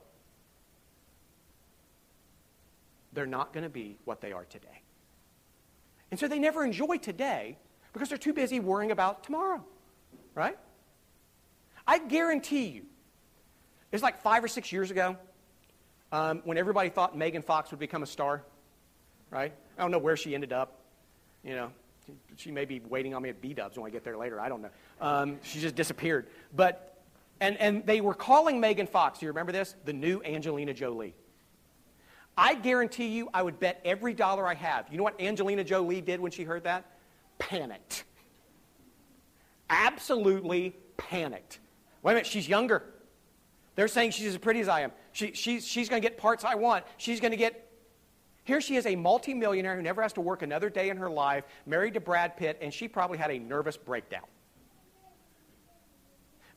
they're 3.13 3.26
not 3.26 3.54
going 3.54 3.63
to 3.63 3.69
be 3.69 3.97
what 4.06 4.21
they 4.21 4.32
are 4.32 4.45
today. 4.45 4.82
And 6.12 6.19
so 6.19 6.28
they 6.28 6.39
never 6.39 6.63
enjoy 6.63 6.97
today 6.97 7.58
because 7.93 8.10
they're 8.10 8.17
too 8.17 8.34
busy 8.34 8.60
worrying 8.60 8.91
about 8.91 9.23
tomorrow, 9.23 9.63
right? 10.36 10.58
I 11.88 12.00
guarantee 12.00 12.67
you, 12.67 12.84
it's 13.91 14.04
like 14.04 14.21
five 14.21 14.43
or 14.43 14.47
six 14.47 14.71
years 14.71 14.91
ago 14.91 15.15
um, 16.12 16.41
when 16.43 16.58
everybody 16.58 16.89
thought 16.89 17.17
Megan 17.17 17.41
Fox 17.41 17.71
would 17.71 17.80
become 17.80 18.04
a 18.04 18.08
star, 18.08 18.43
right? 19.32 19.54
I 19.78 19.82
don't 19.82 19.91
know 19.91 19.97
where 19.97 20.17
she 20.17 20.36
ended 20.36 20.52
up. 20.52 20.82
You 21.43 21.56
know, 21.56 21.71
she 22.36 22.52
may 22.52 22.65
be 22.65 22.82
waiting 22.82 23.13
on 23.13 23.21
me 23.21 23.30
at 23.30 23.41
B 23.41 23.54
Dubs 23.54 23.78
when 23.78 23.88
I 23.88 23.89
get 23.89 24.04
there 24.04 24.17
later. 24.17 24.41
I 24.41 24.50
don't 24.50 24.62
know. 24.62 24.69
Um, 25.00 25.39
she 25.43 25.60
just 25.60 25.76
disappeared. 25.76 26.28
But, 26.56 27.02
and, 27.39 27.58
and 27.58 27.86
they 27.86 28.02
were 28.02 28.13
calling 28.13 28.60
Megan 28.60 28.88
Fox, 28.88 29.19
do 29.19 29.26
you 29.26 29.32
remember 29.32 29.52
this? 29.54 29.76
The 29.86 29.93
new 29.93 30.21
Angelina 30.23 30.73
Jolie. 30.73 31.13
I 32.38 32.54
guarantee 32.54 33.08
you, 33.08 33.30
I 33.34 33.41
would 33.41 33.60
bet 33.60 33.82
every 33.84 34.13
dollar 34.13 34.45
I 34.45 34.54
have. 34.54 34.88
You 34.91 34.97
know 34.97 35.04
what 35.04 35.19
Angelina 35.19 35.63
Jolie 35.63 36.02
did 36.02 36.19
when 36.19 36.32
she 36.32 36.43
heard 36.43 36.65
that? 36.65 36.86
Panicked. 37.39 38.04
Absolutely 39.69 40.76
panicked. 40.97 41.60
Wait 42.04 42.12
a 42.12 42.16
minute, 42.16 42.28
she's 42.28 42.48
younger. 42.48 42.84
They're 43.76 43.88
saying 43.88 44.12
she's 44.12 44.28
as 44.28 44.38
pretty 44.38 44.60
as 44.60 44.68
I 44.68 44.82
am. 44.82 44.92
She, 45.12 45.34
she's 45.34 45.68
she's 45.68 45.90
going 45.90 46.02
to 46.02 46.08
get 46.08 46.18
parts 46.18 46.44
I 46.44 46.56
want. 46.56 46.86
She's 46.98 47.20
going 47.20 47.32
to 47.32 47.38
get 47.38 47.64
here 48.44 48.62
she 48.62 48.78
is, 48.78 48.86
a 48.86 48.96
multimillionaire 48.96 49.76
who 49.76 49.82
never 49.82 50.02
has 50.02 50.14
to 50.14 50.22
work 50.22 50.42
another 50.42 50.70
day 50.70 50.90
in 50.90 50.96
her 50.96 51.10
life, 51.10 51.44
married 51.66 51.96
to 51.96 52.00
Brad 52.00 52.38
Pitt, 52.38 52.58
and 52.62 52.74
she 52.74 52.88
probably 52.88 53.18
had 53.18 53.30
a 53.30 53.38
nervous 53.38 53.76
breakdown. 53.76 54.24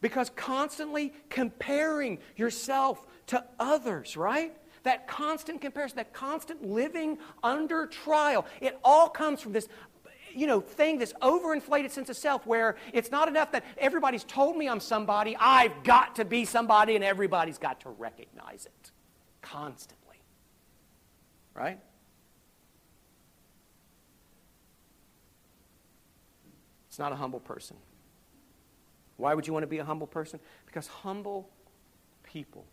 Because 0.00 0.30
constantly 0.30 1.12
comparing 1.28 2.18
yourself 2.36 3.04
to 3.26 3.44
others, 3.58 4.16
right? 4.16 4.56
that 4.82 5.06
constant 5.06 5.60
comparison, 5.60 5.96
that 5.96 6.12
constant 6.12 6.66
living 6.66 7.18
under 7.42 7.86
trial, 7.86 8.46
it 8.60 8.78
all 8.84 9.08
comes 9.08 9.40
from 9.40 9.52
this 9.52 9.68
you 10.34 10.46
know, 10.46 10.60
thing, 10.60 10.98
this 10.98 11.12
overinflated 11.22 11.90
sense 11.90 12.08
of 12.08 12.16
self 12.16 12.46
where 12.46 12.76
it's 12.92 13.10
not 13.10 13.28
enough 13.28 13.52
that 13.52 13.64
everybody's 13.78 14.24
told 14.24 14.56
me 14.56 14.68
I'm 14.68 14.80
somebody, 14.80 15.36
I've 15.38 15.82
got 15.82 16.16
to 16.16 16.24
be 16.24 16.44
somebody, 16.44 16.94
and 16.94 17.04
everybody's 17.04 17.58
got 17.58 17.80
to 17.80 17.90
recognize 17.90 18.66
it 18.66 18.90
constantly. 19.42 20.16
Right? 21.54 21.78
It's 26.88 26.98
not 26.98 27.12
a 27.12 27.16
humble 27.16 27.40
person. 27.40 27.76
Why 29.16 29.34
would 29.34 29.46
you 29.46 29.52
want 29.52 29.62
to 29.64 29.68
be 29.68 29.78
a 29.78 29.84
humble 29.84 30.06
person? 30.06 30.40
Because 30.66 30.86
humble 30.86 31.50
people 32.22 32.66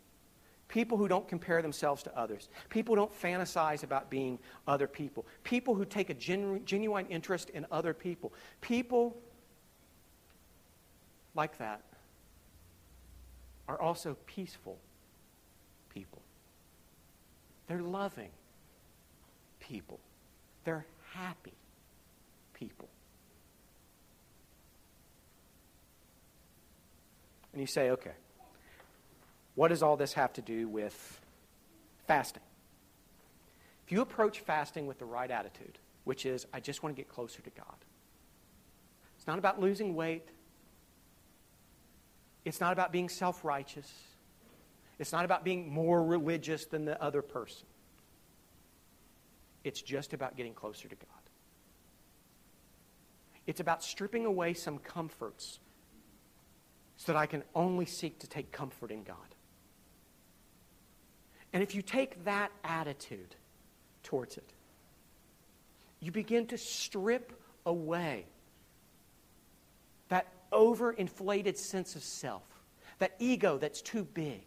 People 0.68 0.98
who 0.98 1.08
don't 1.08 1.26
compare 1.26 1.62
themselves 1.62 2.02
to 2.02 2.16
others. 2.16 2.48
People 2.68 2.94
who 2.94 3.00
don't 3.00 3.22
fantasize 3.22 3.82
about 3.82 4.10
being 4.10 4.38
other 4.66 4.86
people. 4.86 5.26
People 5.42 5.74
who 5.74 5.86
take 5.86 6.10
a 6.10 6.14
genu- 6.14 6.60
genuine 6.60 7.06
interest 7.06 7.48
in 7.50 7.66
other 7.72 7.94
people. 7.94 8.34
People 8.60 9.16
like 11.34 11.56
that 11.58 11.82
are 13.66 13.80
also 13.80 14.16
peaceful 14.26 14.78
people. 15.88 16.20
They're 17.66 17.82
loving 17.82 18.30
people. 19.60 20.00
They're 20.64 20.86
happy 21.12 21.54
people. 22.52 22.88
And 27.52 27.60
you 27.60 27.66
say, 27.66 27.90
okay, 27.90 28.12
what 29.58 29.70
does 29.70 29.82
all 29.82 29.96
this 29.96 30.12
have 30.12 30.32
to 30.32 30.40
do 30.40 30.68
with 30.68 31.20
fasting? 32.06 32.44
If 33.84 33.90
you 33.90 34.02
approach 34.02 34.38
fasting 34.38 34.86
with 34.86 35.00
the 35.00 35.04
right 35.04 35.28
attitude, 35.28 35.80
which 36.04 36.26
is, 36.26 36.46
I 36.52 36.60
just 36.60 36.84
want 36.84 36.94
to 36.94 37.02
get 37.02 37.08
closer 37.08 37.42
to 37.42 37.50
God, 37.50 37.74
it's 39.16 39.26
not 39.26 39.36
about 39.36 39.60
losing 39.60 39.96
weight, 39.96 40.28
it's 42.44 42.60
not 42.60 42.72
about 42.72 42.92
being 42.92 43.08
self 43.08 43.44
righteous, 43.44 43.92
it's 45.00 45.10
not 45.10 45.24
about 45.24 45.42
being 45.42 45.68
more 45.68 46.04
religious 46.04 46.66
than 46.66 46.84
the 46.84 47.02
other 47.02 47.20
person. 47.20 47.66
It's 49.64 49.82
just 49.82 50.14
about 50.14 50.36
getting 50.36 50.54
closer 50.54 50.86
to 50.86 50.94
God. 50.94 51.08
It's 53.48 53.58
about 53.58 53.82
stripping 53.82 54.24
away 54.24 54.54
some 54.54 54.78
comforts 54.78 55.58
so 56.96 57.12
that 57.12 57.18
I 57.18 57.26
can 57.26 57.42
only 57.56 57.86
seek 57.86 58.20
to 58.20 58.28
take 58.28 58.52
comfort 58.52 58.92
in 58.92 59.02
God. 59.02 59.16
And 61.52 61.62
if 61.62 61.74
you 61.74 61.82
take 61.82 62.24
that 62.24 62.52
attitude 62.64 63.34
towards 64.02 64.36
it, 64.36 64.52
you 66.00 66.12
begin 66.12 66.46
to 66.46 66.58
strip 66.58 67.32
away 67.66 68.26
that 70.08 70.26
overinflated 70.52 71.56
sense 71.56 71.96
of 71.96 72.02
self, 72.02 72.42
that 72.98 73.14
ego 73.18 73.58
that's 73.58 73.82
too 73.82 74.04
big, 74.04 74.44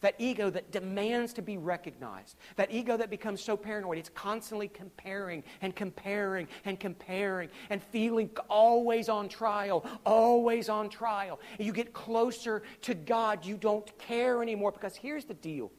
that 0.00 0.14
ego 0.18 0.50
that 0.50 0.70
demands 0.70 1.32
to 1.32 1.42
be 1.42 1.56
recognized, 1.56 2.36
that 2.56 2.70
ego 2.70 2.96
that 2.96 3.08
becomes 3.08 3.40
so 3.40 3.56
paranoid, 3.56 3.98
it's 3.98 4.10
constantly 4.10 4.68
comparing 4.68 5.42
and 5.62 5.74
comparing 5.74 6.46
and 6.64 6.78
comparing 6.78 7.48
and 7.70 7.82
feeling 7.82 8.28
always 8.48 9.08
on 9.08 9.28
trial, 9.28 9.84
always 10.04 10.68
on 10.68 10.88
trial. 10.88 11.40
You 11.58 11.72
get 11.72 11.92
closer 11.92 12.62
to 12.82 12.94
God, 12.94 13.44
you 13.44 13.56
don't 13.56 13.96
care 13.98 14.42
anymore 14.42 14.72
because 14.72 14.96
here's 14.96 15.24
the 15.24 15.34
deal 15.34 15.70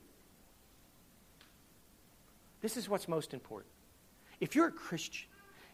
this 2.61 2.77
is 2.77 2.89
what's 2.89 3.07
most 3.07 3.33
important. 3.33 3.71
If 4.39 4.55
you're 4.55 4.67
a 4.67 4.71
Christian, 4.71 5.27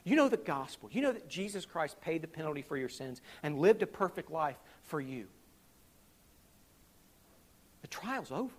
you 0.04 0.16
know 0.16 0.28
the 0.28 0.38
gospel. 0.38 0.90
You 0.92 1.02
know 1.02 1.12
that 1.12 1.30
Jesus 1.30 1.66
Christ 1.66 2.00
paid 2.02 2.22
the 2.22 2.28
penalty 2.28 2.62
for 2.62 2.78
your 2.78 2.90
sins 2.90 3.22
and 3.42 3.60
lived 3.60 3.82
a 3.82 3.88
perfect 3.88 4.32
life 4.32 4.58
for 4.84 5.00
you. 5.00 5.28
The 7.82 7.88
trial's 7.88 8.32
over. 8.32 8.54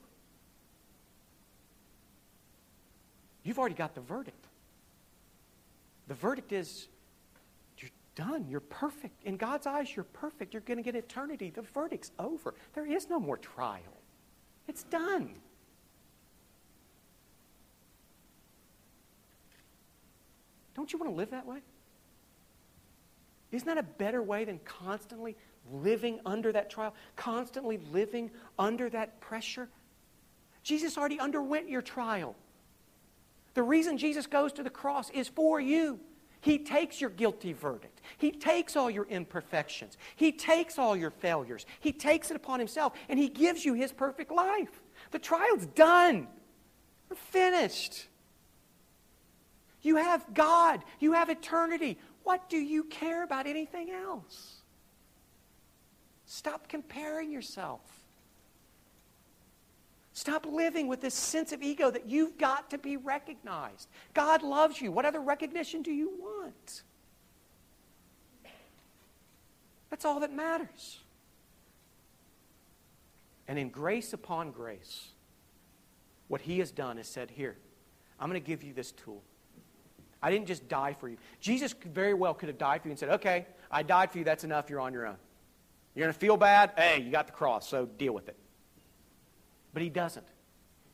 You've 3.43 3.59
already 3.59 3.75
got 3.75 3.95
the 3.95 4.01
verdict. 4.01 4.47
The 6.09 6.15
verdict 6.15 6.53
is 6.53 6.89
you're 7.79 7.91
done. 8.15 8.47
You're 8.49 8.61
perfect. 8.61 9.23
In 9.25 9.37
God's 9.37 9.67
eyes, 9.67 9.95
you're 9.95 10.05
perfect. 10.05 10.55
You're 10.55 10.63
going 10.63 10.79
to 10.79 10.83
get 10.83 10.97
eternity. 10.97 11.51
The 11.51 11.63
verdict's 11.63 12.11
over. 12.19 12.55
There 12.75 12.87
is 12.87 13.09
no 13.11 13.21
more 13.21 13.37
trial. 13.37 13.81
It's 14.67 14.85
done. 14.85 15.31
Don't 20.75 20.93
you 20.93 20.99
want 20.99 21.13
to 21.13 21.17
live 21.17 21.31
that 21.31 21.47
way? 21.47 21.59
Isn't 23.53 23.67
that 23.67 23.79
a 23.79 23.85
better 23.85 24.23
way 24.23 24.45
than 24.45 24.59
constantly 24.65 25.37
living 25.73 26.21
under 26.27 26.51
that 26.53 26.71
trial, 26.71 26.95
constantly 27.15 27.79
living 27.93 28.31
under 28.59 28.91
that 28.91 29.21
pressure? 29.21 29.69
Jesus 30.63 30.99
already 30.99 31.21
underwent 31.21 31.69
your 31.69 31.83
trial. 31.83 32.35
The 33.55 33.63
reason 33.63 33.99
Jesus 33.99 34.27
goes 34.27 34.53
to 34.55 34.65
the 34.65 34.71
cross 34.71 35.11
is 35.11 35.29
for 35.29 35.61
you. 35.61 36.01
He 36.41 36.59
takes 36.59 37.01
your 37.01 37.11
guilty 37.11 37.53
verdict. 37.53 38.03
He 38.19 38.31
takes 38.31 38.77
all 38.77 38.91
your 38.91 39.07
imperfections. 39.07 39.97
He 40.17 40.33
takes 40.33 40.79
all 40.79 40.97
your 40.97 41.11
failures. 41.11 41.65
He 41.81 41.93
takes 41.93 42.31
it 42.31 42.37
upon 42.37 42.59
himself 42.59 42.93
and 43.09 43.19
he 43.19 43.29
gives 43.29 43.65
you 43.65 43.73
his 43.73 43.93
perfect 43.93 44.31
life. 44.31 44.83
The 45.13 45.19
trial's 45.19 45.67
done. 45.67 46.29
We're 47.09 47.17
finished. 47.17 48.09
You 49.85 49.97
have 49.97 50.25
God. 50.35 50.83
You 50.99 51.13
have 51.13 51.29
eternity. 51.29 51.99
What 52.25 52.49
do 52.49 52.57
you 52.57 52.85
care 52.85 53.23
about 53.23 53.47
anything 53.47 53.91
else? 53.91 54.57
Stop 56.25 56.69
comparing 56.69 57.31
yourself. 57.31 57.83
Stop 60.15 60.47
living 60.47 60.89
with 60.89 61.01
this 61.01 61.15
sense 61.15 61.53
of 61.53 61.63
ego 61.63 61.91
that 61.91 62.09
you've 62.09 62.39
got 62.39 62.71
to 62.71 62.79
be 62.79 62.97
recognized. 62.97 63.89
God 64.15 64.43
loves 64.43 64.81
you. 64.81 64.91
What 64.91 65.05
other 65.05 65.21
recognition 65.21 65.83
do 65.83 65.93
you 65.93 66.11
want? 66.19 66.83
That's 69.91 70.05
all 70.05 70.21
that 70.21 70.33
matters. 70.33 71.01
And 73.47 73.59
in 73.59 73.69
grace 73.69 74.15
upon 74.15 74.51
grace, 74.51 75.09
what 76.29 76.41
He 76.41 76.59
has 76.61 76.71
done 76.71 76.97
is 76.97 77.07
said, 77.07 77.31
Here, 77.31 77.57
I'm 78.19 78.31
going 78.31 78.41
to 78.41 78.47
give 78.47 78.63
you 78.63 78.73
this 78.73 78.93
tool. 78.93 79.23
I 80.25 80.31
didn't 80.31 80.47
just 80.47 80.71
die 80.71 80.95
for 80.95 81.07
you. 81.07 81.19
Jesus 81.39 81.75
very 81.93 82.15
well 82.15 82.33
could 82.33 82.49
have 82.49 82.57
died 82.57 82.81
for 82.81 82.89
you 82.89 82.93
and 82.93 82.99
said, 82.99 83.11
okay, 83.11 83.45
I 83.71 83.83
died 83.83 84.11
for 84.11 84.17
you. 84.17 84.25
That's 84.25 84.43
enough. 84.43 84.71
You're 84.71 84.81
on 84.81 84.95
your 84.95 85.07
own. 85.07 85.17
You're 85.95 86.07
going 86.07 86.15
to 86.15 86.19
feel 86.19 86.39
bad? 86.39 86.73
Hey, 86.79 87.03
you 87.03 87.11
got 87.13 87.27
the 87.27 87.35
cross, 87.35 87.69
so 87.69 87.85
deal 87.85 88.15
with 88.15 88.27
it. 88.29 88.39
But 89.75 89.83
he 89.83 89.91
doesn't. 89.91 90.27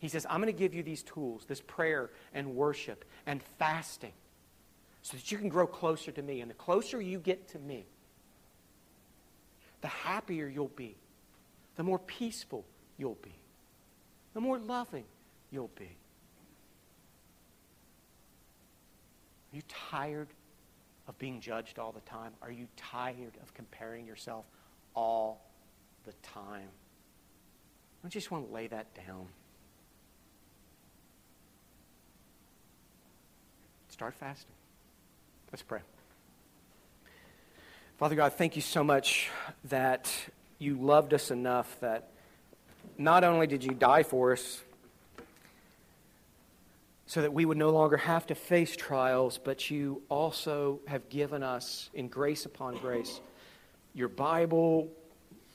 He 0.00 0.08
says, 0.08 0.26
I'm 0.28 0.40
going 0.40 0.52
to 0.52 0.58
give 0.58 0.74
you 0.74 0.82
these 0.82 1.04
tools, 1.04 1.44
this 1.46 1.60
prayer 1.60 2.10
and 2.34 2.56
worship 2.56 3.04
and 3.24 3.40
fasting, 3.60 4.14
so 5.02 5.16
that 5.16 5.30
you 5.30 5.38
can 5.38 5.48
grow 5.48 5.68
closer 5.68 6.10
to 6.10 6.22
me. 6.22 6.40
And 6.40 6.50
the 6.50 6.54
closer 6.54 7.00
you 7.00 7.20
get 7.20 7.46
to 7.50 7.60
me, 7.60 7.86
the 9.80 9.88
happier 9.88 10.48
you'll 10.48 10.72
be, 10.74 10.96
the 11.76 11.84
more 11.84 12.00
peaceful 12.00 12.64
you'll 12.98 13.18
be, 13.22 13.36
the 14.34 14.40
more 14.40 14.58
loving 14.58 15.04
you'll 15.52 15.70
be. 15.76 15.99
Are 19.52 19.56
you 19.56 19.62
tired 19.68 20.28
of 21.08 21.18
being 21.18 21.40
judged 21.40 21.78
all 21.78 21.92
the 21.92 22.00
time? 22.00 22.32
Are 22.40 22.52
you 22.52 22.68
tired 22.76 23.36
of 23.42 23.52
comparing 23.54 24.06
yourself 24.06 24.44
all 24.94 25.44
the 26.04 26.12
time? 26.22 26.68
I 28.04 28.08
just 28.08 28.30
want 28.30 28.46
to 28.46 28.54
lay 28.54 28.68
that 28.68 28.86
down. 28.94 29.26
Start 33.88 34.14
fasting. 34.14 34.52
Let's 35.52 35.62
pray. 35.62 35.80
Father 37.98 38.14
God, 38.14 38.32
thank 38.34 38.56
you 38.56 38.62
so 38.62 38.82
much 38.82 39.28
that 39.64 40.10
you 40.58 40.76
loved 40.80 41.12
us 41.12 41.30
enough 41.30 41.78
that 41.80 42.10
not 42.96 43.24
only 43.24 43.46
did 43.46 43.64
you 43.64 43.72
die 43.72 44.04
for 44.04 44.32
us, 44.32 44.62
so 47.10 47.22
that 47.22 47.32
we 47.32 47.44
would 47.44 47.56
no 47.56 47.70
longer 47.70 47.96
have 47.96 48.24
to 48.24 48.36
face 48.36 48.76
trials, 48.76 49.36
but 49.36 49.68
you 49.68 50.00
also 50.08 50.78
have 50.86 51.08
given 51.08 51.42
us, 51.42 51.90
in 51.92 52.06
grace 52.06 52.46
upon 52.46 52.76
grace, 52.76 53.20
your 53.94 54.06
Bible, 54.06 54.86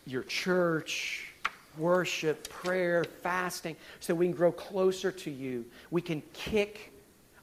your 0.05 0.23
church, 0.23 1.31
worship, 1.77 2.49
prayer, 2.49 3.05
fasting, 3.23 3.77
so 4.01 4.13
we 4.13 4.25
can 4.25 4.35
grow 4.35 4.51
closer 4.51 5.13
to 5.13 5.31
you. 5.31 5.63
We 5.91 6.01
can 6.01 6.21
kick 6.33 6.91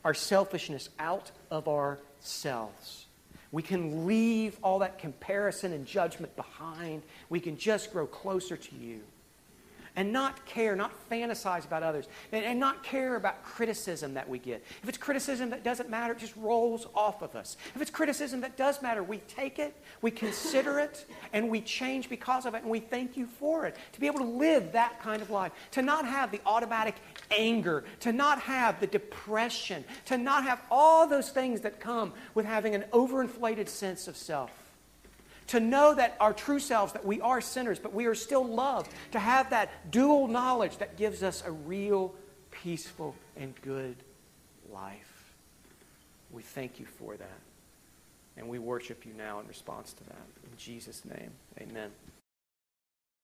our 0.05 0.13
selfishness 0.13 0.91
out 0.99 1.31
of 1.51 1.67
ourselves. 1.67 3.07
We 3.51 3.63
can 3.63 4.07
leave 4.07 4.59
all 4.63 4.81
that 4.81 4.99
comparison 4.99 5.73
and 5.73 5.87
judgment 5.87 6.37
behind. 6.37 7.03
We 7.31 7.41
can 7.41 7.57
just 7.57 7.91
grow 7.91 8.07
closer 8.07 8.59
to 8.59 8.77
you. 8.77 9.01
And 9.97 10.13
not 10.13 10.45
care, 10.47 10.75
not 10.75 10.93
fantasize 11.11 11.67
about 11.67 11.83
others, 11.83 12.07
and, 12.33 12.45
and, 12.45 12.59
not 12.59 12.83
care 12.83 13.17
about 13.17 13.43
criticism 13.43 14.15
that 14.15 14.29
we 14.29 14.39
get. 14.39 14.65
If 14.83 14.89
it's 14.89 14.99
criticism 14.99 15.51
that 15.51 15.65
doesn't 15.65 15.91
matter, 15.91 16.13
it 16.13 16.19
just 16.19 16.37
rolls 16.37 16.87
off 16.95 17.23
of 17.23 17.35
us. 17.35 17.57
If 17.75 17.83
it's 17.83 17.91
criticism 17.91 18.41
that 18.43 18.57
does 18.57 18.81
matter, 18.81 19.03
we 19.03 19.19
take 19.19 19.59
it, 19.59 19.77
we 20.01 20.11
consider 20.11 20.79
it, 20.79 21.05
and 21.33 21.51
we 21.51 21.61
change 21.61 22.09
because 22.09 22.47
of 22.47 22.55
it, 22.55 22.63
and 22.63 22.71
we 22.71 22.81
thank 22.81 23.17
you 23.17 23.27
for 23.27 23.67
it. 23.67 23.77
To 23.93 24.01
be 24.01 24.07
able 24.07 24.21
to 24.21 24.25
live 24.25 24.73
that 24.73 25.01
kind 25.01 25.21
of 25.21 25.31
life, 25.31 25.53
to 25.73 25.83
not 25.83 26.07
have 26.07 26.31
the 26.31 26.41
automatic 26.47 26.95
anger, 27.31 27.85
to 28.01 28.13
not 28.13 28.41
have 28.41 28.81
the 28.81 28.87
depression, 28.87 29.85
to 30.07 30.17
not 30.17 30.45
have 30.45 30.61
all 30.71 31.07
those 31.07 31.31
things 31.31 31.61
that 31.63 31.81
come 31.81 32.13
with 32.35 32.47
having 32.47 32.75
an 32.75 32.85
overinflated 32.93 33.69
sense 33.69 34.09
of 34.09 34.17
self 34.17 34.62
to 35.53 35.61
know 35.61 35.95
that 35.95 36.17
our 36.19 36.33
true 36.33 36.59
selves, 36.59 36.95
that 36.95 37.05
we 37.05 37.21
are 37.21 37.43
sinners, 37.43 37.79
but 37.79 37.93
we 37.93 38.07
are 38.07 38.15
still 38.15 38.43
loved, 38.43 38.91
to 39.11 39.19
have 39.19 39.51
that 39.51 39.91
dual 39.91 40.27
knowledge 40.27 40.79
that 40.79 40.97
gives 40.97 41.23
us 41.23 41.43
a 41.47 41.53
real, 41.53 42.15
peaceful, 42.51 43.15
and 43.37 43.53
good 43.61 43.97
life. 44.73 45.35
We 46.31 46.41
thank 46.43 46.81
you 46.81 46.87
for 46.87 47.19
that. 47.19 47.41
And 48.39 48.49
we 48.49 48.59
worship 48.59 49.05
you 49.05 49.13
now 49.13 49.41
in 49.41 49.47
response 49.47 49.93
to 49.93 50.05
that. 50.05 50.27
In 50.51 50.57
Jesus' 50.57 51.05
name, 51.05 51.33
amen. 51.61 51.91